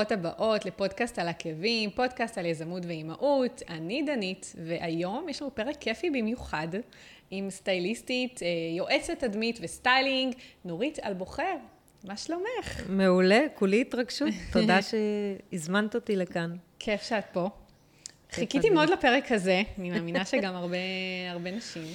[0.00, 3.62] ברוכות הבאות לפודקאסט על עקבים, פודקאסט על יזמות ואימהות.
[3.68, 6.68] אני דנית, והיום יש לנו פרק כיפי במיוחד
[7.30, 11.56] עם סטייליסטית, אה, יועצת תדמית וסטיילינג, נורית אלבוחר.
[12.04, 12.82] מה שלומך?
[12.88, 14.28] מעולה, כולי התרגשות.
[14.52, 16.56] תודה שהזמנת אותי לכאן.
[16.78, 17.48] כיף שאת פה.
[18.30, 20.76] חיכיתי מאוד לפרק הזה, אני מאמינה שגם הרבה,
[21.30, 21.86] הרבה נשים.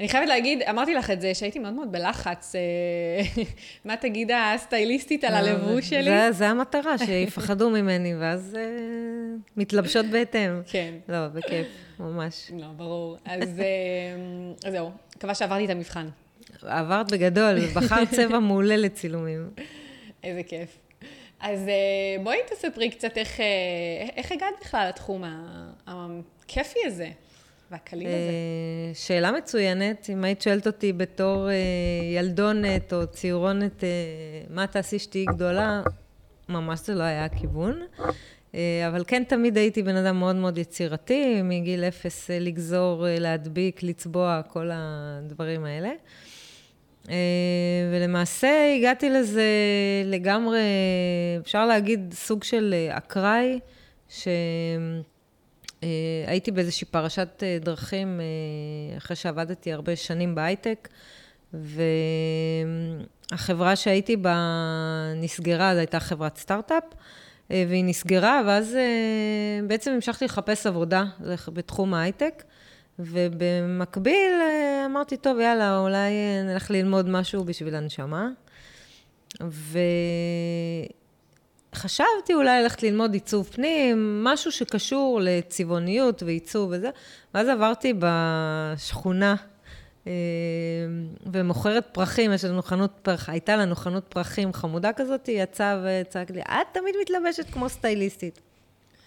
[0.00, 2.54] אני חייבת להגיד, אמרתי לך את זה, שהייתי מאוד מאוד בלחץ.
[2.54, 3.42] אה,
[3.84, 6.04] מה תגיד הסטייליסטית על הלבוש שלי?
[6.04, 10.62] זה, זה המטרה, שיפחדו ממני, ואז uh, מתלבשות בהתאם.
[10.66, 10.94] כן.
[11.08, 11.66] לא, בכיף,
[11.98, 12.50] ממש.
[12.58, 13.16] לא, ברור.
[13.24, 13.48] אז,
[14.64, 16.08] אז זהו, מקווה שעברתי את המבחן.
[16.62, 19.50] עברת בגדול, בחרת צבע מעולה לצילומים.
[20.24, 20.78] איזה כיף.
[21.40, 21.60] אז
[22.22, 23.40] בואי תספרי קצת איך,
[24.16, 25.24] איך הגעת בכלל לתחום
[25.86, 27.10] הכיפי הזה.
[27.70, 28.16] והקליל הזה?
[28.16, 30.10] אה, שאלה מצוינת.
[30.12, 31.54] אם היית שואלת אותי בתור אה,
[32.16, 33.88] ילדונת או ציורונת, אה,
[34.50, 35.82] מה תעשי שתהיי גדולה,
[36.48, 37.80] ממש זה לא היה הכיוון.
[38.86, 44.70] אבל כן, תמיד הייתי בן אדם מאוד מאוד יצירתי, מגיל אפס לגזור, להדביק, לצבוע, כל
[44.72, 45.90] הדברים האלה.
[47.92, 49.42] ולמעשה הגעתי לזה
[50.04, 50.60] לגמרי,
[51.40, 53.60] אפשר להגיד, סוג של אקראי,
[54.08, 54.28] ש...
[55.82, 55.88] אה,
[56.26, 60.88] הייתי באיזושהי פרשת אה, דרכים אה, אחרי שעבדתי הרבה שנים בהייטק,
[63.32, 64.36] והחברה שהייתי בה
[65.16, 66.84] נסגרה, זו הייתה חברת סטארט-אפ,
[67.50, 68.76] והיא נסגרה, ואז
[69.66, 71.04] בעצם המשכתי לחפש עבודה
[71.48, 72.42] בתחום ההייטק,
[72.98, 74.32] ובמקביל
[74.86, 76.12] אמרתי, טוב, יאללה, אולי
[76.44, 78.28] נלך ללמוד משהו בשביל הנשמה.
[81.74, 86.90] חשבתי אולי ללכת ללמוד עיצוב פנים, משהו שקשור לצבעוניות ועיצוב וזה,
[87.34, 89.34] ואז עברתי בשכונה
[90.06, 90.12] אה,
[91.32, 96.30] ומוכרת פרחים, יש לנו חנות פרח, הייתה לנו חנות פרחים חמודה כזאת, היא יצאה וצעק
[96.30, 98.49] לי, את תמיד מתלבשת כמו סטייליסטית.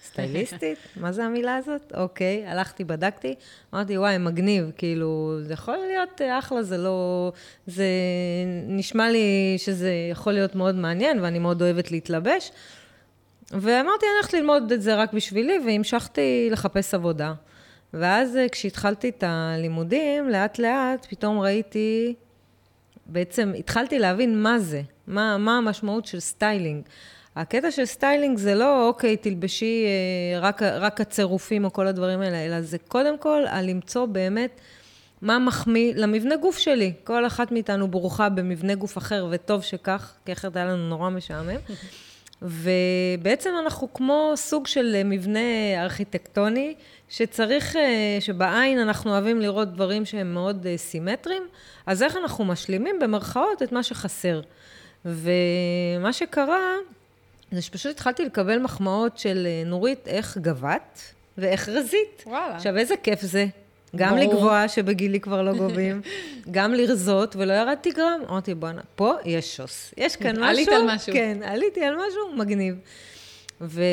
[0.03, 0.77] סטייליסטית?
[1.01, 1.93] מה זה המילה הזאת?
[1.95, 3.35] אוקיי, הלכתי, בדקתי,
[3.73, 7.31] אמרתי, וואי, מגניב, כאילו, זה יכול להיות אחלה, זה לא...
[7.67, 7.85] זה
[8.67, 12.51] נשמע לי שזה יכול להיות מאוד מעניין, ואני מאוד אוהבת להתלבש.
[13.51, 17.33] ואמרתי, אני הולכת ללמוד את זה רק בשבילי, והמשכתי לחפש עבודה.
[17.93, 22.13] ואז אה, כשהתחלתי את הלימודים, לאט-לאט, פתאום ראיתי,
[23.05, 26.83] בעצם התחלתי להבין מה זה, מה, מה המשמעות של סטיילינג.
[27.35, 32.45] הקטע של סטיילינג זה לא, אוקיי, תלבשי אה, רק, רק הצירופים או כל הדברים האלה,
[32.45, 34.61] אלא זה קודם כל על למצוא באמת
[35.21, 36.94] מה מחמיא למבנה גוף שלי.
[37.03, 41.59] כל אחת מאיתנו ברוכה במבנה גוף אחר, וטוב שכך, כי אחרת היה לנו נורא משעמם.
[42.41, 45.39] ובעצם אנחנו כמו סוג של מבנה
[45.77, 46.73] ארכיטקטוני,
[47.09, 51.44] שצריך, אה, שבעין אנחנו אוהבים לראות דברים שהם מאוד אה, סימטריים,
[51.85, 54.41] אז איך אנחנו משלימים במרכאות את מה שחסר.
[55.05, 56.75] ומה שקרה,
[57.53, 61.01] זה שפשוט התחלתי לקבל מחמאות של אה, נורית, איך גבת
[61.37, 62.23] ואיך רזית.
[62.25, 62.55] וואלה.
[62.55, 63.45] עכשיו, איזה כיף זה.
[63.95, 64.23] גם ברור.
[64.23, 66.01] לגבוה, שבגילי כבר לא גובים,
[66.51, 68.21] גם לרזות, ולא ירדתי גרם.
[68.29, 69.93] אמרתי, בואנה, פה יש שוס.
[69.97, 70.45] יש כאן משהו.
[70.45, 71.13] עלית על משהו.
[71.13, 72.75] כן, עליתי על משהו מגניב.
[73.61, 73.83] ו...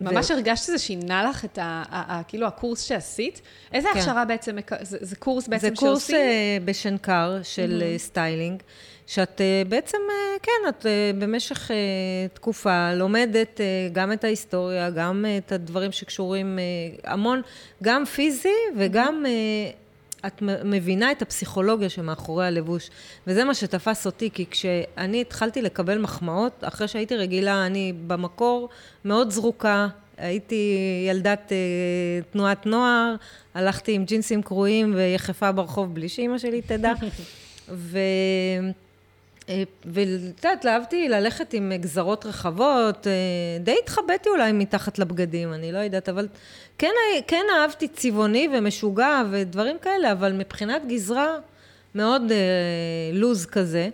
[0.00, 0.34] ממש ו...
[0.34, 3.40] הרגשת שזה שינה לך את ה, ה, ה, כאילו הקורס שעשית?
[3.72, 3.98] איזה כן.
[3.98, 5.76] הכשרה בעצם, זה, זה קורס בעצם שעושים?
[5.76, 6.62] זה קורס שעושים?
[6.62, 7.98] uh, בשנקר של mm-hmm.
[7.98, 8.62] סטיילינג.
[9.12, 11.70] שאת אה, בעצם, אה, כן, את אה, במשך
[12.34, 13.60] תקופה לומדת
[13.92, 16.58] גם את ההיסטוריה, גם את הדברים שקשורים
[17.04, 17.42] המון,
[17.82, 19.24] גם פיזי וגם
[20.26, 22.90] את מבינה את הפסיכולוגיה שמאחורי הלבוש.
[23.26, 28.68] וזה מה שתפס אותי, כי כשאני התחלתי לקבל מחמאות, אחרי שהייתי רגילה, אני במקור
[29.04, 30.76] מאוד זרוקה, הייתי
[31.08, 31.52] ילדת
[32.30, 33.14] תנועת נוער,
[33.54, 36.92] הלכתי עם ג'ינסים קרועים ויחפה ברחוב בלי שאימא שלי תדע.
[37.68, 37.98] ו...
[39.52, 43.12] אה, ואת יודעת, אהבתי ללכת עם גזרות רחבות, אה,
[43.60, 46.28] די התחבאתי אולי מתחת לבגדים, אני לא יודעת, אבל
[46.78, 46.92] כן,
[47.26, 51.36] כן אהבתי צבעוני ומשוגע ודברים כאלה, אבל מבחינת גזרה,
[51.94, 52.36] מאוד אה,
[53.12, 53.88] לוז כזה.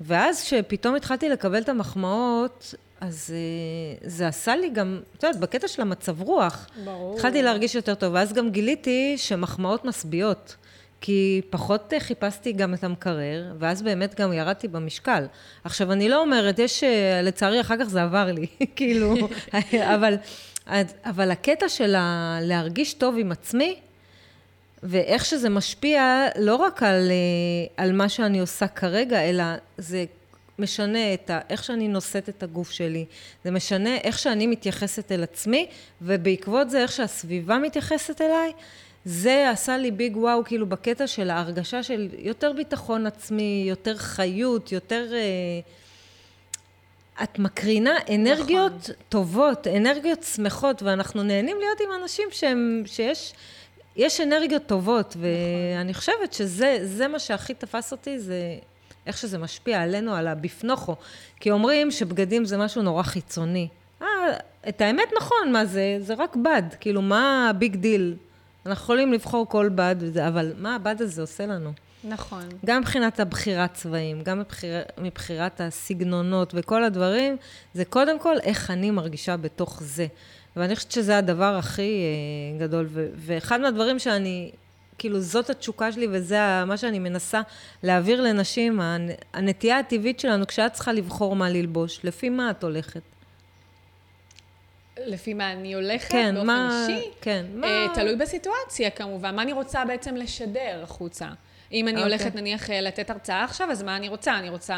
[0.00, 5.68] ואז כשפתאום התחלתי לקבל את המחמאות, אז אה, זה עשה לי גם, את יודעת, בקטע
[5.68, 6.66] של המצב רוח.
[6.84, 7.14] ברור.
[7.14, 10.56] התחלתי להרגיש יותר טוב, ואז גם גיליתי שמחמאות משביעות.
[11.06, 15.26] כי פחות חיפשתי גם את המקרר, ואז באמת גם ירדתי במשקל.
[15.64, 18.46] עכשיו, אני לא אומרת, יש, אה, לצערי, אחר כך זה עבר לי,
[18.76, 19.14] כאילו,
[19.94, 20.14] אבל,
[21.04, 21.96] אבל הקטע של
[22.40, 23.76] להרגיש טוב עם עצמי,
[24.82, 29.44] ואיך שזה משפיע לא רק על, אה, על מה שאני עושה כרגע, אלא
[29.78, 30.04] זה
[30.58, 33.04] משנה את ה, איך שאני נושאת את הגוף שלי,
[33.44, 35.66] זה משנה איך שאני מתייחסת אל עצמי,
[36.02, 38.52] ובעקבות זה איך שהסביבה מתייחסת אליי,
[39.04, 44.72] זה עשה לי ביג וואו, כאילו בקטע של ההרגשה של יותר ביטחון עצמי, יותר חיות,
[44.72, 45.06] יותר...
[45.12, 45.60] אה,
[47.22, 48.94] את מקרינה אנרגיות נכון.
[49.08, 53.32] טובות, אנרגיות שמחות, ואנחנו נהנים להיות עם אנשים שהם, שיש
[53.96, 55.22] יש אנרגיות טובות, נכון.
[55.74, 58.58] ואני חושבת שזה מה שהכי תפס אותי, זה
[59.06, 60.96] איך שזה משפיע עלינו, על הבפנוכו.
[61.40, 63.68] כי אומרים שבגדים זה משהו נורא חיצוני.
[64.02, 64.06] אה,
[64.68, 65.96] את האמת נכון, מה זה?
[66.00, 66.62] זה רק בד.
[66.80, 68.14] כאילו, מה ה big deal?
[68.66, 71.72] אנחנו יכולים לבחור כל בד, אבל מה הבד הזה עושה לנו?
[72.04, 72.48] נכון.
[72.66, 77.36] גם מבחינת הבחירת צבעים, גם מבחיר, מבחירת הסגנונות וכל הדברים,
[77.74, 80.06] זה קודם כל איך אני מרגישה בתוך זה.
[80.56, 82.86] ואני חושבת שזה הדבר הכי אה, גדול.
[82.90, 84.50] ו- ואחד מהדברים שאני,
[84.98, 87.40] כאילו, זאת התשוקה שלי וזה מה שאני מנסה
[87.82, 88.80] להעביר לנשים,
[89.34, 93.02] הנטייה הטבעית שלנו, כשאת צריכה לבחור מה ללבוש, לפי מה את הולכת?
[94.98, 97.08] לפי מה אני הולכת כן, באופן מה, אישי?
[97.20, 97.86] כן, מה...
[97.86, 101.28] Uh, תלוי בסיטואציה כמובן, מה אני רוצה בעצם לשדר החוצה.
[101.72, 101.98] אם אני okay.
[101.98, 102.12] אוקיי.
[102.12, 104.38] הולכת נניח אה, לתת הרצאה עכשיו, אז מה אני רוצה?
[104.38, 104.76] אני רוצה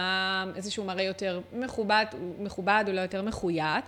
[0.56, 2.04] איזשהו מראה יותר מכובד,
[2.38, 3.84] מכובד אולי יותר מחויית.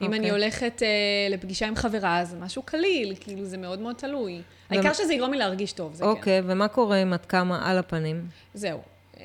[0.00, 0.30] אם אני אוקיי.
[0.30, 4.42] הולכת uh, לפגישה עם חברה, זה משהו קליל, כאילו זה מאוד מאוד תלוי.
[4.70, 6.10] העיקר שזה יגרום לי להרגיש טוב, זה כן.
[6.10, 8.26] אוקיי, ומה קורה אם את קמה על הפנים?
[8.54, 8.78] זהו.
[9.18, 9.20] Uh,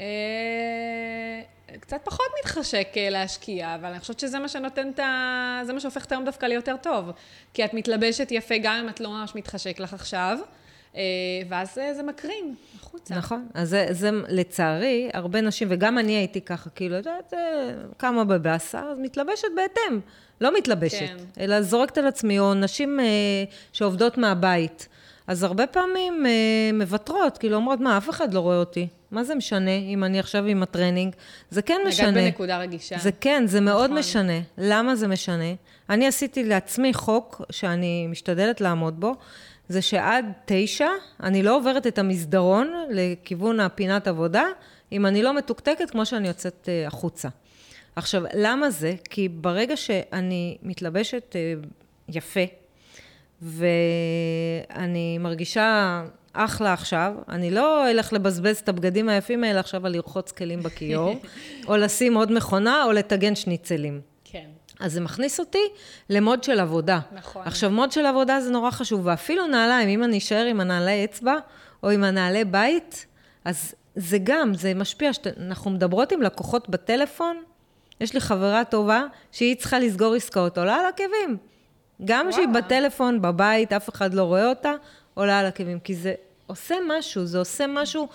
[1.80, 5.62] קצת פחות מתחשק uh, להשקיע, אבל אני חושבת שזה מה שנותן את ה...
[5.66, 7.12] זה מה שהופך את היום דווקא ליותר טוב.
[7.54, 10.38] כי את מתלבשת יפה גם אם את לא ממש מתחשק לך עכשיו.
[11.50, 13.16] ואז זה מקרין החוצה.
[13.16, 13.48] נכון.
[13.54, 17.34] אז זה, זה לצערי, הרבה נשים, וגם אני הייתי ככה, כאילו, את יודעת,
[17.98, 20.00] קמה בבאסה, אז מתלבשת בהתאם.
[20.42, 21.18] לא מתלבשת, כן.
[21.40, 23.06] אלא זורקת על עצמי, או נשים אה,
[23.74, 24.88] שעובדות מהבית.
[25.28, 26.32] אז הרבה פעמים אה,
[26.74, 28.88] מוותרות, כאילו אומרות, מה, אף אחד לא רואה אותי.
[29.14, 31.16] מה זה משנה אם אני עכשיו עם הטרנינג?
[31.50, 32.12] זה כן משנה.
[32.12, 32.98] נגעת בנקודה רגישה.
[32.98, 33.98] זה כן, זה מאוד נכון.
[33.98, 34.40] משנה.
[34.58, 35.54] למה זה משנה?
[35.90, 39.16] אני עשיתי לעצמי חוק שאני משתדלת לעמוד בו,
[39.70, 40.90] זה שעד תשע
[41.24, 44.44] אני לא עוברת את המסדרון לכיוון הפינת עבודה,
[44.92, 47.30] אם אני לא מתוקתקת כמו שאני יוצאת אה, החוצה.
[47.96, 48.94] עכשיו, למה זה?
[49.10, 51.54] כי ברגע שאני מתלבשת אה,
[52.10, 52.44] יפה,
[53.42, 56.02] ואני מרגישה
[56.34, 61.16] אחלה עכשיו, אני לא אלך לבזבז את הבגדים היפים האלה עכשיו על לרחוץ כלים בכיור,
[61.68, 64.02] או לשים עוד מכונה, או לטגן שניצלים.
[64.24, 64.46] כן.
[64.80, 65.64] אז זה מכניס אותי
[66.10, 67.00] למוד של עבודה.
[67.12, 67.42] נכון.
[67.46, 71.36] עכשיו, מוד של עבודה זה נורא חשוב, ואפילו נעליים, אם אני אשאר עם הנעלי אצבע,
[71.84, 73.06] או עם הנעלי בית,
[73.46, 75.14] אז זה גם, זה משפיע.
[75.14, 75.28] שת...
[75.38, 77.44] אנחנו מדברות עם לקוחות בטלפון,
[78.02, 81.38] יש לי חברה טובה שהיא צריכה לסגור עסקאות, עולה על עקבים.
[82.06, 84.72] גם כשהיא בטלפון, בבית, אף אחד לא רואה אותה,
[85.14, 85.80] עולה על עקבים.
[85.80, 86.14] כי זה
[86.48, 88.08] עושה משהו, זה עושה משהו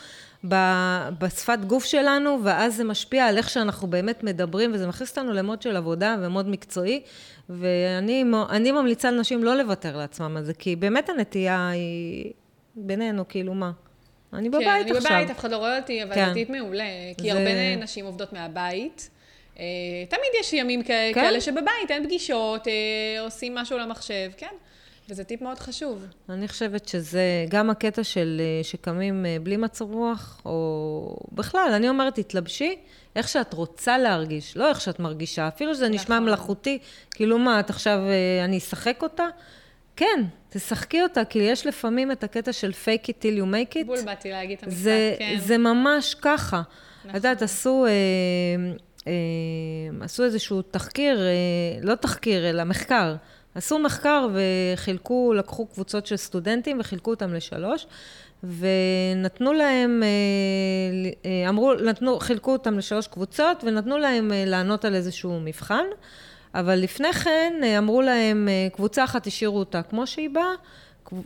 [0.48, 5.32] ב- בשפת גוף שלנו, ואז זה משפיע על איך שאנחנו באמת מדברים, וזה מכניס אותנו
[5.32, 7.02] למוד של עבודה ומוד מקצועי.
[7.50, 12.32] ואני ממליצה לנשים לא לוותר לעצמם על זה, כי באמת הנטייה היא
[12.76, 13.70] בינינו, כאילו מה?
[14.32, 15.02] אני בבית כן, עכשיו.
[15.02, 16.30] כן, אני בבית, אף אחד לא רואה אותי, אבל כן.
[16.30, 16.84] דתית מעולה.
[17.18, 17.38] כי זה...
[17.38, 19.10] הרבה נשים עובדות מהבית.
[19.58, 19.64] אה,
[20.08, 21.10] תמיד יש ימים כן.
[21.14, 24.54] כאלה שבבית אין פגישות, אה, עושים משהו למחשב, כן.
[25.08, 26.06] וזה טיפ מאוד חשוב.
[26.28, 32.14] אני חושבת שזה גם הקטע של אה, שקמים בלי מצב רוח, או בכלל, אני אומרת,
[32.14, 32.76] תתלבשי
[33.16, 35.48] איך שאת רוצה להרגיש, לא איך שאת מרגישה.
[35.48, 36.28] אפילו שזה נשמע נכון.
[36.28, 36.78] מלאכותי,
[37.10, 37.98] כאילו מה, את עכשיו,
[38.44, 39.24] אני אשחק אותה?
[39.98, 43.86] כן, תשחקי אותה, כי יש לפעמים את הקטע של fake it till you make it.
[43.86, 44.88] בול באתי להגיד את המשפט,
[45.18, 45.38] כן.
[45.38, 46.62] זה ממש ככה.
[46.98, 47.10] נכון.
[47.10, 47.86] את יודעת, עשו...
[47.86, 47.90] אה,
[49.06, 49.12] אה,
[50.04, 53.14] עשו איזשהו תחקיר, אה, לא תחקיר, אלא מחקר.
[53.58, 57.86] עשו מחקר וחילקו, לקחו קבוצות של סטודנטים וחילקו אותם לשלוש,
[58.42, 60.02] ונתנו להם,
[61.24, 65.84] אה, אמרו, נתנו, חילקו אותם לשלוש קבוצות, ונתנו להם לענות על איזשהו מבחן,
[66.54, 70.52] אבל לפני כן אמרו להם, קבוצה אחת השאירו אותה כמו שהיא באה,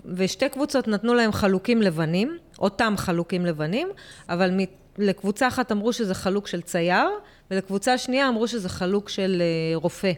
[0.05, 3.89] ושתי קבוצות נתנו להם חלוקים לבנים, אותם חלוקים לבנים,
[4.29, 4.51] אבל
[4.99, 7.09] לקבוצה אחת אמרו שזה חלוק של צייר,
[7.51, 10.13] ולקבוצה שנייה אמרו שזה חלוק של אה, רופא.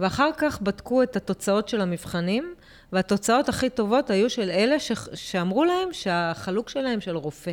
[0.00, 2.54] ואחר כך בדקו את התוצאות של המבחנים,
[2.92, 4.92] והתוצאות הכי טובות היו של אלה ש...
[5.14, 7.52] שאמרו להם שהחלוק שלהם של רופא.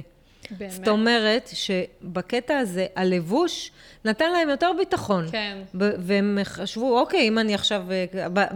[0.51, 0.71] באמת?
[0.71, 3.71] זאת אומרת שבקטע הזה, הלבוש
[4.05, 5.25] נתן להם יותר ביטחון.
[5.31, 5.57] כן.
[5.73, 7.85] והם חשבו, אוקיי, אם אני עכשיו...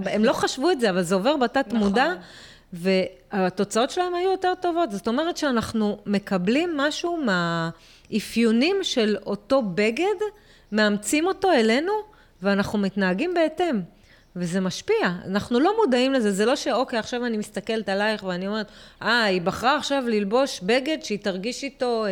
[0.05, 1.79] הם לא חשבו את זה, אבל זה עובר בתת נכון.
[1.79, 2.13] מודע.
[2.73, 4.91] והתוצאות שלהם היו יותר טובות.
[4.91, 10.05] זאת אומרת שאנחנו מקבלים משהו מהאפיונים של אותו בגד,
[10.71, 11.91] מאמצים אותו אלינו,
[12.41, 13.81] ואנחנו מתנהגים בהתאם.
[14.35, 14.95] וזה משפיע.
[15.25, 19.41] אנחנו לא מודעים לזה, זה לא שאוקיי, עכשיו אני מסתכלת עלייך ואני אומרת, אה, היא
[19.41, 22.11] בחרה עכשיו ללבוש בגד שהיא תרגיש איתו אה,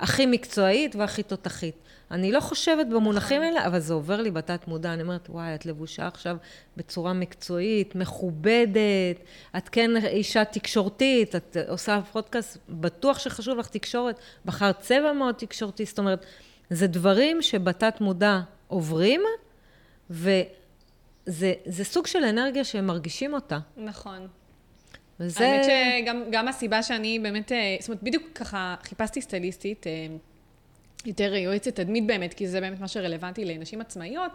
[0.00, 1.74] הכי מקצועית והכי תותחית.
[2.10, 3.54] אני לא חושבת במונחים נכון.
[3.54, 4.92] האלה, אבל זה עובר לי בתת מודע.
[4.92, 6.36] אני אומרת, וואי, את לבושה עכשיו
[6.76, 9.16] בצורה מקצועית, מכובדת,
[9.56, 15.84] את כן אישה תקשורתית, את עושה פודקאסט, בטוח שחשוב לך תקשורת, בחרת צבע מאוד תקשורתי,
[15.84, 16.26] זאת אומרת,
[16.70, 19.20] זה דברים שבתת מודע עוברים,
[20.10, 23.58] וזה סוג של אנרגיה שהם מרגישים אותה.
[23.76, 24.28] נכון.
[25.20, 25.48] וזה...
[25.48, 30.06] האמת שגם גם הסיבה שאני באמת, אה, זאת אומרת, בדיוק ככה חיפשתי סטייליסטית, אה,
[31.06, 34.32] יותר יועצת תדמית באמת, כי זה באמת מה שרלוונטי לנשים עצמאיות,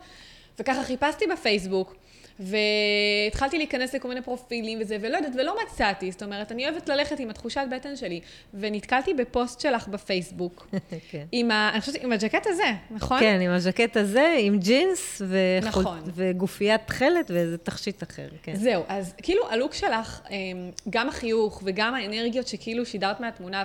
[0.60, 1.96] וככה חיפשתי בפייסבוק.
[2.40, 7.20] והתחלתי להיכנס לכל מיני פרופילים וזה, ולא יודעת, ולא מצאתי, זאת אומרת, אני אוהבת ללכת
[7.20, 8.20] עם התחושת בטן שלי,
[8.54, 10.68] ונתקלתי בפוסט שלך בפייסבוק,
[11.12, 11.26] כן.
[11.32, 11.70] עם ה...
[11.74, 13.20] אני חושבת, עם הג'קט הזה, נכון?
[13.20, 15.84] כן, עם הג'קט הזה, עם ג'ינס, וחול...
[15.84, 16.02] נכון.
[16.06, 18.56] וגופיית תכלת ואיזה תכשיט אחר, כן.
[18.56, 23.64] זהו, אז כאילו הלוק שלך, אמ, גם החיוך וגם האנרגיות שכאילו שידרת מהתמונה,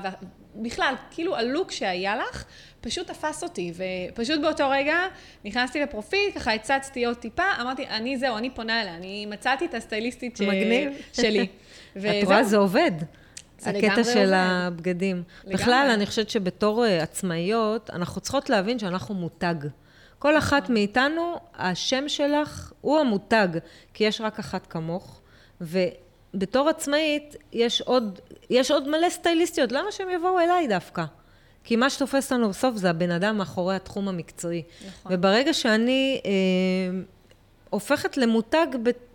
[0.56, 2.44] בכלל, כאילו הלוק שהיה לך,
[2.86, 3.72] פשוט תפס אותי,
[4.12, 4.96] ופשוט באותו רגע
[5.44, 9.74] נכנסתי לפרופיל, ככה הצצתי עוד טיפה, אמרתי, אני זהו, אני פונה אליה, אני מצאתי את
[9.74, 10.42] הסטייליסטית ש...
[11.12, 11.46] שלי.
[11.96, 12.92] את רואה, זה עובד.
[13.58, 14.32] זה הקטע של עובד.
[14.34, 15.22] הבגדים.
[15.44, 15.54] לגמרי.
[15.54, 19.54] בכלל, אני חושבת שבתור uh, עצמאיות, אנחנו צריכות להבין שאנחנו מותג.
[20.18, 20.74] כל אחת נכון.
[20.74, 23.48] מאיתנו, השם שלך הוא המותג,
[23.94, 25.20] כי יש רק אחת כמוך,
[25.60, 31.04] ובתור עצמאית, יש עוד, יש עוד מלא סטייליסטיות, למה שהם יבואו אליי דווקא?
[31.66, 34.62] כי מה שתופס לנו בסוף זה הבן אדם מאחורי התחום המקצועי.
[34.86, 35.12] נכון.
[35.14, 36.30] וברגע שאני אה,
[37.70, 38.66] הופכת למותג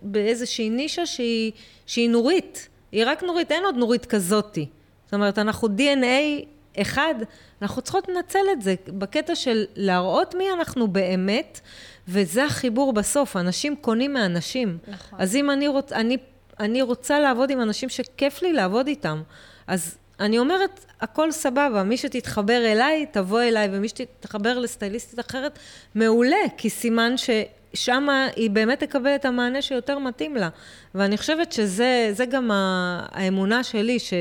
[0.02, 1.52] באיזושהי נישה שהיא,
[1.86, 4.66] שהיא נורית, היא רק נורית, אין עוד נורית כזאתי.
[5.06, 6.46] זאת אומרת, אנחנו DNA
[6.82, 7.16] אחד,
[7.62, 11.60] אנחנו צריכות לנצל את זה בקטע של להראות מי אנחנו באמת,
[12.08, 14.78] וזה החיבור בסוף, אנשים קונים מאנשים.
[14.88, 15.20] נכון.
[15.22, 16.18] אז אם אני, רוצ, אני,
[16.60, 19.22] אני רוצה לעבוד עם אנשים שכיף לי לעבוד איתם,
[19.68, 25.60] אז אני אומרת, הכל סבבה, מי שתתחבר אליי, תבוא אליי, ומי שתתחבר לסטייליסטית אחרת,
[25.96, 30.50] מעולה, כי סימן ששם היא באמת תקבל את המענה שיותר מתאים לה.
[30.96, 34.14] ואני חושבת שזה גם האמונה שלי, ש,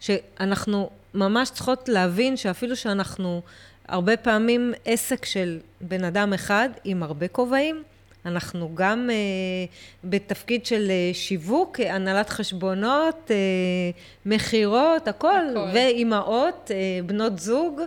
[0.00, 3.42] שאנחנו ממש צריכות להבין שאפילו שאנחנו
[3.88, 7.82] הרבה פעמים עסק של בן אדם אחד עם הרבה כובעים,
[8.26, 15.68] אנחנו גם uh, בתפקיד של uh, שיווק, הנהלת חשבונות, uh, מכירות, הכל, הכל.
[15.74, 17.80] ואימהות, uh, בנות זוג.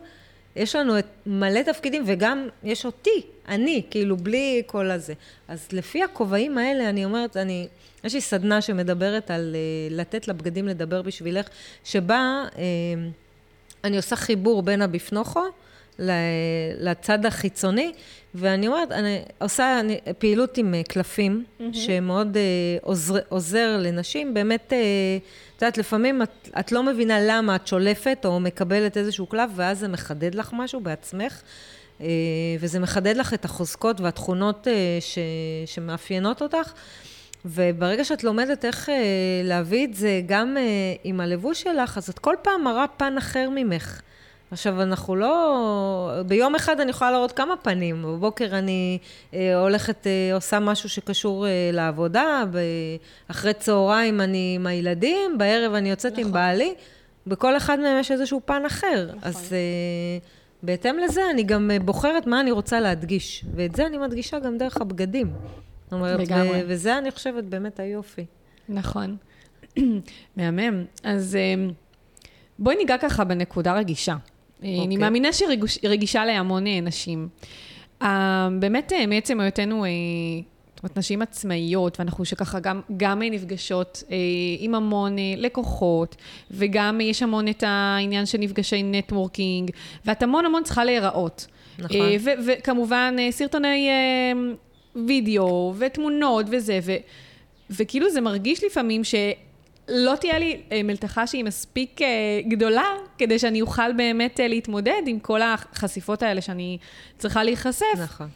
[0.56, 5.14] יש לנו את מלא תפקידים, וגם יש אותי, אני, כאילו, בלי כל הזה.
[5.48, 7.68] אז לפי הכובעים האלה, אני אומרת, אני,
[8.04, 11.48] יש לי סדנה שמדברת על uh, לתת לבגדים לדבר בשבילך,
[11.84, 12.58] שבה uh,
[13.84, 15.44] אני עושה חיבור בין הביפנוכו
[16.80, 17.92] לצד החיצוני,
[18.36, 21.64] ואני אומרת, אני עושה אני, פעילות עם אה, קלפים, mm-hmm.
[21.74, 24.34] שמאוד uh, עוזר, עוזר לנשים.
[24.34, 24.78] באמת, אה,
[25.56, 29.80] את יודעת, לפעמים את, את לא מבינה למה את שולפת או מקבלת איזשהו קלף, ואז
[29.80, 31.42] זה מחדד לך משהו בעצמך.
[32.00, 32.04] uh,
[32.60, 35.18] וזה מחדד לך את החוזקות והתכונות uh, ש,
[35.66, 36.74] שמאפיינות אותך.
[37.46, 38.92] וברגע שאת לומדת איך uh,
[39.44, 43.50] להביא את זה גם uh, עם הלבוש שלך, אז את כל פעם מראה פן אחר
[43.56, 44.02] ממך.
[44.52, 46.22] עכשיו, אנחנו לא...
[46.26, 48.04] ביום אחד אני יכולה להראות כמה פנים.
[48.04, 48.98] בבוקר אני
[49.34, 52.44] אה, הולכת, אה, עושה משהו שקשור אה, לעבודה,
[53.28, 56.26] אחרי צהריים אני עם הילדים, בערב אני יוצאת נכון.
[56.26, 56.74] עם בעלי.
[57.28, 59.06] בכל אחד מהם יש איזשהו פן אחר.
[59.08, 59.20] נכון.
[59.24, 60.28] אז אה,
[60.64, 63.46] בהתאם לזה אני גם אה, בוחרת מה אני רוצה להדגיש.
[63.56, 65.34] ואת זה אני מדגישה גם דרך הבגדים.
[65.84, 66.64] זאת אומרת, לגמרי.
[66.68, 68.26] וזה אני חושבת באמת היופי.
[68.70, 69.18] נכון.
[70.38, 70.86] מהמם.
[71.04, 71.70] אז אה,
[72.60, 74.16] בואי ניגע ככה בנקודה רגישה.
[74.60, 74.66] Okay.
[74.66, 74.98] אני אוקיי.
[74.98, 75.50] מאמינה שהיא
[75.84, 77.28] רגישה להמון אה, נשים.
[78.02, 78.06] Uh,
[78.60, 79.86] באמת, מעצם היותנו,
[80.76, 84.12] זאת אומרת, נשים עצמאיות, ואנחנו שככה גם, גם נפגשות uh,
[84.60, 86.16] עם המון uh, לקוחות,
[86.52, 89.72] וגם יש המון את העניין של נפגשי נטוורקינג,
[90.06, 91.48] ואת המון המון צריכה להיראות.
[91.80, 91.98] נכון.
[91.98, 96.98] Uh, וכמובן, uh, סרטוני uh, וידאו, ותמונות וזה, ו-
[97.70, 99.16] וכאילו זה מרגיש לפעמים ש...
[99.90, 102.08] לא תהיה לי אה, מלתחה שהיא מספיק אה,
[102.48, 102.86] גדולה,
[103.18, 106.78] כדי שאני אוכל באמת אה, להתמודד עם כל החשיפות האלה שאני
[107.18, 107.86] צריכה להיחשף.
[108.04, 108.28] נכון.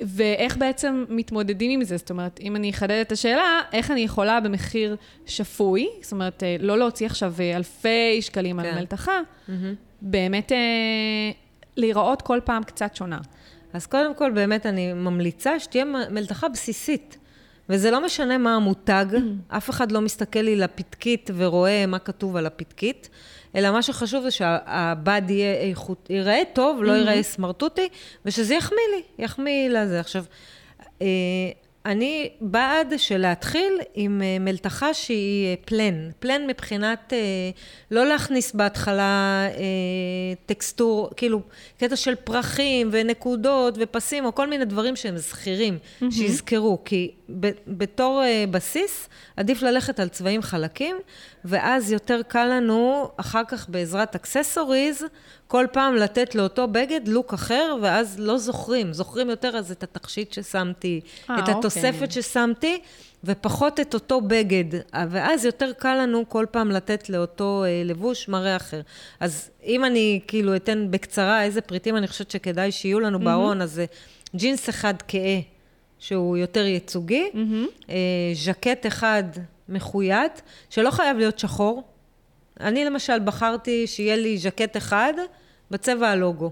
[0.00, 1.96] ואיך בעצם מתמודדים עם זה?
[1.96, 6.78] זאת אומרת, אם אני אחדד את השאלה, איך אני יכולה במחיר שפוי, זאת אומרת, לא
[6.78, 8.68] להוציא עכשיו אלפי שקלים כן.
[8.68, 9.52] על מלתחה, mm-hmm.
[10.02, 10.52] באמת
[11.76, 13.18] להיראות כל פעם קצת שונה.
[13.72, 17.17] אז קודם כל, באמת אני ממליצה שתהיה מלתחה בסיסית.
[17.68, 19.06] וזה לא משנה מה המותג,
[19.48, 23.08] אף אחד לא מסתכל לי לפתקית ורואה מה כתוב על הפתקית,
[23.54, 27.88] אלא מה שחשוב זה שהבד יהיה איכות, ייראה טוב, לא ייראה סמרטוטי,
[28.24, 30.00] ושזה יחמיא לי, יחמיא לזה.
[30.00, 30.24] עכשיו,
[31.02, 31.06] אה,
[31.86, 36.06] אני בעד שלהתחיל עם אה, מלתחה שהיא פלן.
[36.06, 37.12] אה, פלן מבחינת
[37.90, 39.46] לא להכניס בהתחלה
[40.46, 41.40] texture, כאילו
[41.78, 46.04] קטע של פרחים ונקודות ופסים, או כל מיני דברים שהם זכירים, mm-hmm.
[46.10, 46.78] שיזכרו.
[46.84, 47.10] כי
[47.40, 50.96] ב, בתור uh, בסיס, עדיף ללכת על צבעים חלקים,
[51.44, 55.04] ואז יותר קל לנו, אחר כך בעזרת accessories,
[55.46, 58.92] כל פעם לתת לאותו בגד לוק אחר, ואז לא זוכרים.
[58.92, 62.22] זוכרים יותר אז את התכשיט ששמתי, אה, את התוספת אוקיי.
[62.22, 62.80] ששמתי,
[63.24, 64.80] ופחות את אותו בגד.
[65.10, 68.80] ואז יותר קל לנו כל פעם לתת לאותו אה, לבוש מראה אחר.
[69.20, 73.24] אז אם אני כאילו אתן בקצרה איזה פריטים אני חושבת שכדאי שיהיו לנו mm-hmm.
[73.24, 73.82] בארון, אז
[74.36, 75.40] ג'ינס אחד כהה,
[75.98, 77.90] שהוא יותר ייצוגי, mm-hmm.
[77.90, 77.94] אה,
[78.34, 79.24] ז'קט אחד
[79.68, 81.82] מחויית, שלא חייב להיות שחור.
[82.60, 85.12] אני למשל בחרתי שיהיה לי ז'קט אחד
[85.70, 86.50] בצבע הלוגו.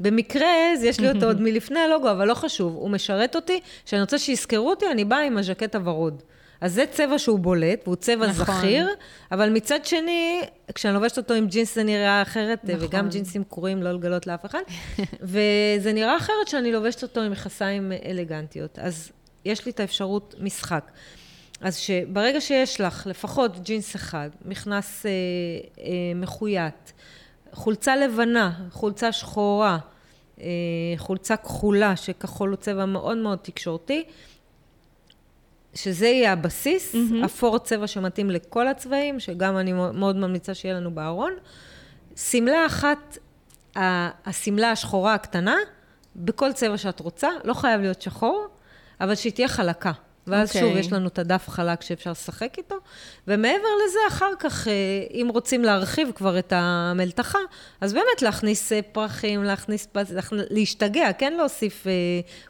[0.00, 0.48] במקרה,
[0.82, 4.70] יש לי אותו עוד מלפני הלוגו, אבל לא חשוב, הוא משרת אותי, כשאני רוצה שיזכרו
[4.70, 6.22] אותי, אני באה עם הז'קט הוורוד.
[6.60, 8.44] אז זה צבע שהוא בולט, והוא צבע נכון.
[8.44, 8.88] זכיר,
[9.32, 10.40] אבל מצד שני,
[10.74, 12.86] כשאני לובשת אותו עם ג'ינס זה נראה אחרת, נכון.
[12.86, 14.62] וגם ג'ינסים קרועים לא לגלות לאף אחד,
[15.22, 18.78] וזה נראה אחרת כשאני לובשת אותו עם מכסיים אלגנטיות.
[18.78, 19.10] אז
[19.44, 20.90] יש לי את האפשרות משחק.
[21.60, 25.10] אז שברגע שיש לך לפחות ג'ינס אחד, מכנס אה,
[25.78, 26.92] אה, מחויית,
[27.52, 29.78] חולצה לבנה, חולצה שחורה,
[30.40, 30.46] אה,
[30.96, 34.04] חולצה כחולה, שכחול הוא צבע מאוד מאוד תקשורתי,
[35.74, 37.24] שזה יהיה הבסיס, mm-hmm.
[37.24, 41.32] אפור צבע שמתאים לכל הצבעים, שגם אני מאוד ממליצה שיהיה לנו בארון.
[42.16, 43.18] שמלה אחת,
[44.26, 45.56] השמלה השחורה הקטנה,
[46.16, 48.46] בכל צבע שאת רוצה, לא חייב להיות שחור,
[49.00, 49.92] אבל שהיא תהיה חלקה.
[50.30, 50.52] ואז okay.
[50.52, 50.80] שוב, אוקיי.
[50.80, 52.74] יש לנו את הדף חלק שאפשר לשחק איתו.
[53.28, 54.72] ומעבר לזה, אחר כך, אה,
[55.14, 57.38] אם רוצים להרחיב כבר את המלתחה,
[57.80, 59.88] אז באמת להכניס אה, פרחים, להכניס,
[60.32, 61.92] להשתגע, כן להוסיף אה,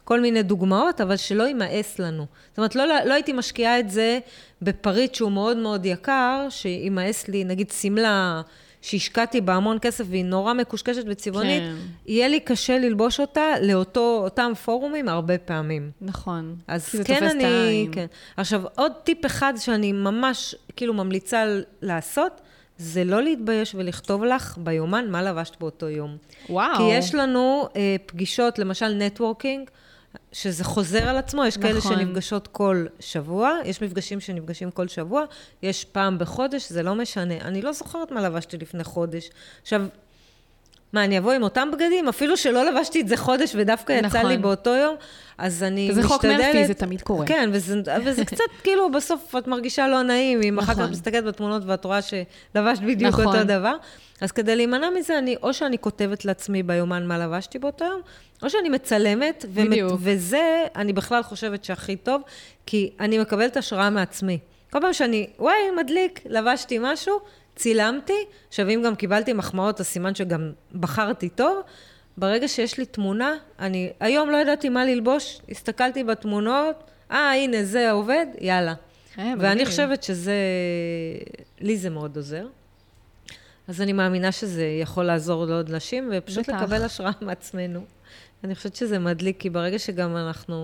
[0.03, 2.25] כל מיני דוגמאות, אבל שלא יימאס לנו.
[2.49, 4.19] זאת אומרת, לא, לא הייתי משקיעה את זה
[4.61, 8.41] בפריט שהוא מאוד מאוד יקר, שימאס לי, נגיד, שמלה...
[8.81, 11.75] שהשקעתי בה המון כסף והיא נורא מקושקשת וצבעונית, כן.
[12.05, 15.91] יהיה לי קשה ללבוש אותה לאותם פורומים הרבה פעמים.
[16.01, 16.55] נכון.
[16.67, 17.87] אז כן אני...
[17.91, 18.05] כן.
[18.37, 21.45] עכשיו, עוד טיפ אחד שאני ממש כאילו ממליצה
[21.81, 22.41] לעשות,
[22.77, 26.17] זה לא להתבייש ולכתוב לך ביומן מה לבשת באותו יום.
[26.49, 26.77] וואו.
[26.77, 29.69] כי יש לנו אה, פגישות, למשל נטוורקינג,
[30.31, 31.69] שזה חוזר על עצמו, יש נכון.
[31.69, 35.23] כאלה שנפגשות כל שבוע, יש מפגשים שנפגשים כל שבוע,
[35.63, 37.33] יש פעם בחודש, זה לא משנה.
[37.41, 39.29] אני לא זוכרת מה לבשתי לפני חודש.
[39.61, 39.81] עכשיו,
[40.93, 42.07] מה, אני אבוא עם אותם בגדים?
[42.07, 44.25] אפילו שלא לבשתי את זה חודש ודווקא יצא נכון.
[44.25, 44.95] לי באותו יום,
[45.37, 46.03] אז אני משתדלת...
[46.03, 47.25] זה חוק מרפי, זה תמיד קורה.
[47.25, 50.73] כן, וזה, וזה קצת כאילו, בסוף את מרגישה לא נעים, אם נכון.
[50.73, 53.25] אחר כך מסתכלת בתמונות ואת רואה שלבשת בדיוק נכון.
[53.25, 53.75] אותו דבר.
[54.21, 58.01] אז כדי להימנע מזה, אני, או שאני כותבת לעצמי ביומן מה לבשתי באותו יום,
[58.43, 62.21] או שאני מצלמת, ומת, וזה, אני בכלל חושבת שהכי טוב,
[62.65, 64.39] כי אני מקבלת השראה מעצמי.
[64.69, 67.19] כל פעם שאני, וואי, מדליק, לבשתי משהו,
[67.55, 71.61] צילמתי, עכשיו אם גם קיבלתי מחמאות, אז סימן שגם בחרתי טוב.
[72.17, 77.91] ברגע שיש לי תמונה, אני היום לא ידעתי מה ללבוש, הסתכלתי בתמונות, אה, הנה, זה
[77.91, 78.73] עובד, יאללה.
[79.19, 80.35] אה, ואני חושבת שזה,
[81.61, 82.47] לי זה מאוד עוזר.
[83.67, 86.61] אז אני מאמינה שזה יכול לעזור לעוד נשים, ופשוט בטח.
[86.61, 87.81] לקבל השראה מעצמנו.
[88.43, 90.55] אני חושבת שזה מדליק, כי ברגע שגם אנחנו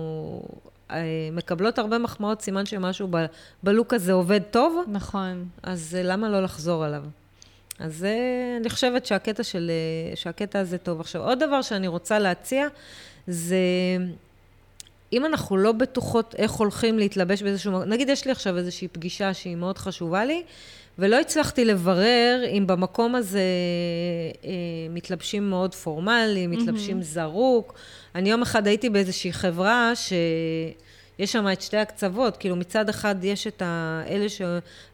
[0.90, 3.16] אה, מקבלות הרבה מחמאות, סימן שמשהו ב,
[3.62, 4.84] בלוק הזה עובד טוב.
[4.88, 5.48] נכון.
[5.62, 7.02] אז אה, למה לא לחזור עליו?
[7.78, 9.70] אז אה, אני חושבת שהקטע, של,
[10.14, 11.00] שהקטע הזה טוב.
[11.00, 12.66] עכשיו, עוד דבר שאני רוצה להציע,
[13.26, 13.56] זה
[15.12, 17.84] אם אנחנו לא בטוחות איך הולכים להתלבש באיזשהו...
[17.84, 20.42] נגיד, יש לי עכשיו איזושהי פגישה שהיא מאוד חשובה לי,
[20.98, 23.40] ולא הצלחתי לברר אם במקום הזה
[24.44, 24.50] אה,
[24.90, 27.04] מתלבשים מאוד פורמליים, מתלבשים mm-hmm.
[27.04, 27.74] זרוק.
[28.14, 33.46] אני יום אחד הייתי באיזושהי חברה שיש שם את שתי הקצוות, כאילו מצד אחד יש
[33.46, 34.26] את האלה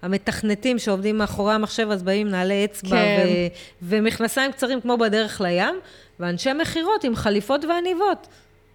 [0.03, 3.27] המתכנתים שעובדים מאחורי המחשב, אז באים נעלי אצבע כן.
[3.27, 3.31] ו...
[3.83, 5.75] ומכנסיים קצרים כמו בדרך לים,
[6.21, 8.27] ואנשי מכירות עם חליפות ועניבות.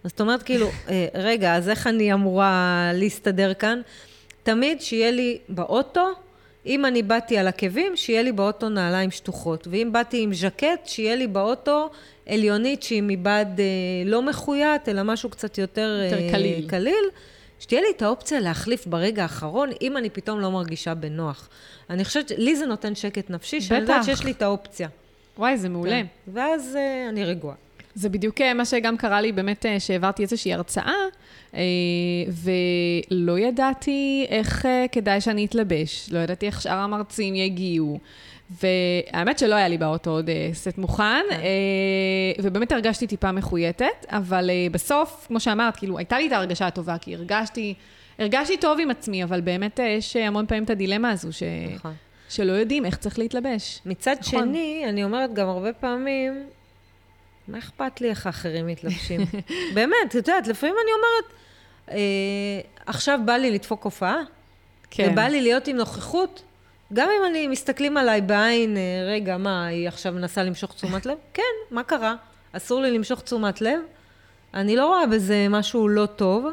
[0.03, 3.81] אז זאת אומרת, כאילו, אה, רגע, אז איך אני אמורה להסתדר כאן?
[4.43, 6.09] תמיד שיהיה לי באוטו
[6.65, 9.67] אם אני באתי על עקבים, שיהיה לי באוטו נעליים שטוחות.
[9.71, 11.89] ואם באתי עם ז'קט, שיהיה לי באוטו
[12.25, 13.63] עליונית שהיא מבד אה,
[14.05, 16.69] לא מחויית, אלא משהו קצת יותר, יותר אה, קליל.
[16.69, 17.05] קליל.
[17.59, 21.49] שתהיה לי את האופציה להחליף ברגע האחרון, אם אני פתאום לא מרגישה בנוח.
[21.89, 24.87] אני חושבת, לי זה נותן שקט נפשי, שאני יודעת שיש לי את האופציה.
[25.37, 25.91] וואי, זה מעולה.
[25.91, 26.05] כן.
[26.33, 27.55] ואז אה, אני רגועה.
[27.95, 30.93] זה בדיוק אה, מה שגם קרה לי, באמת, אה, שהעברתי איזושהי הרצאה, אה,
[32.27, 37.99] ולא ידעתי איך כדאי שאני אתלבש, לא ידעתי איך שאר המרצים יגיעו.
[38.63, 41.41] והאמת שלא היה לי באוטו עוד סט מוכן, כן.
[42.43, 47.15] ובאמת הרגשתי טיפה מחויטת, אבל בסוף, כמו שאמרת, כאילו, הייתה לי את ההרגשה הטובה, כי
[47.15, 47.73] הרגשתי,
[48.19, 51.43] הרגשתי טוב עם עצמי, אבל באמת יש המון פעמים את הדילמה הזו, ש...
[51.75, 51.93] נכון.
[52.29, 53.81] שלא יודעים איך צריך להתלבש.
[53.85, 54.47] מצד נכון.
[54.47, 56.43] שני, אני אומרת גם הרבה פעמים,
[57.49, 59.21] מה אכפת לי איך האחרים מתלבשים?
[59.75, 61.33] באמת, את יודעת, לפעמים אני אומרת,
[61.91, 64.21] אה, עכשיו בא לי לדפוק הופעה,
[64.91, 65.09] כן.
[65.11, 66.41] ובא לי להיות עם נוכחות,
[66.93, 71.17] גם אם אני, מסתכלים עליי בעין, אה, רגע, מה, היא עכשיו מנסה למשוך תשומת לב?
[71.33, 72.15] כן, מה קרה?
[72.53, 73.79] אסור לי למשוך תשומת לב?
[74.53, 76.45] אני לא רואה בזה משהו לא טוב.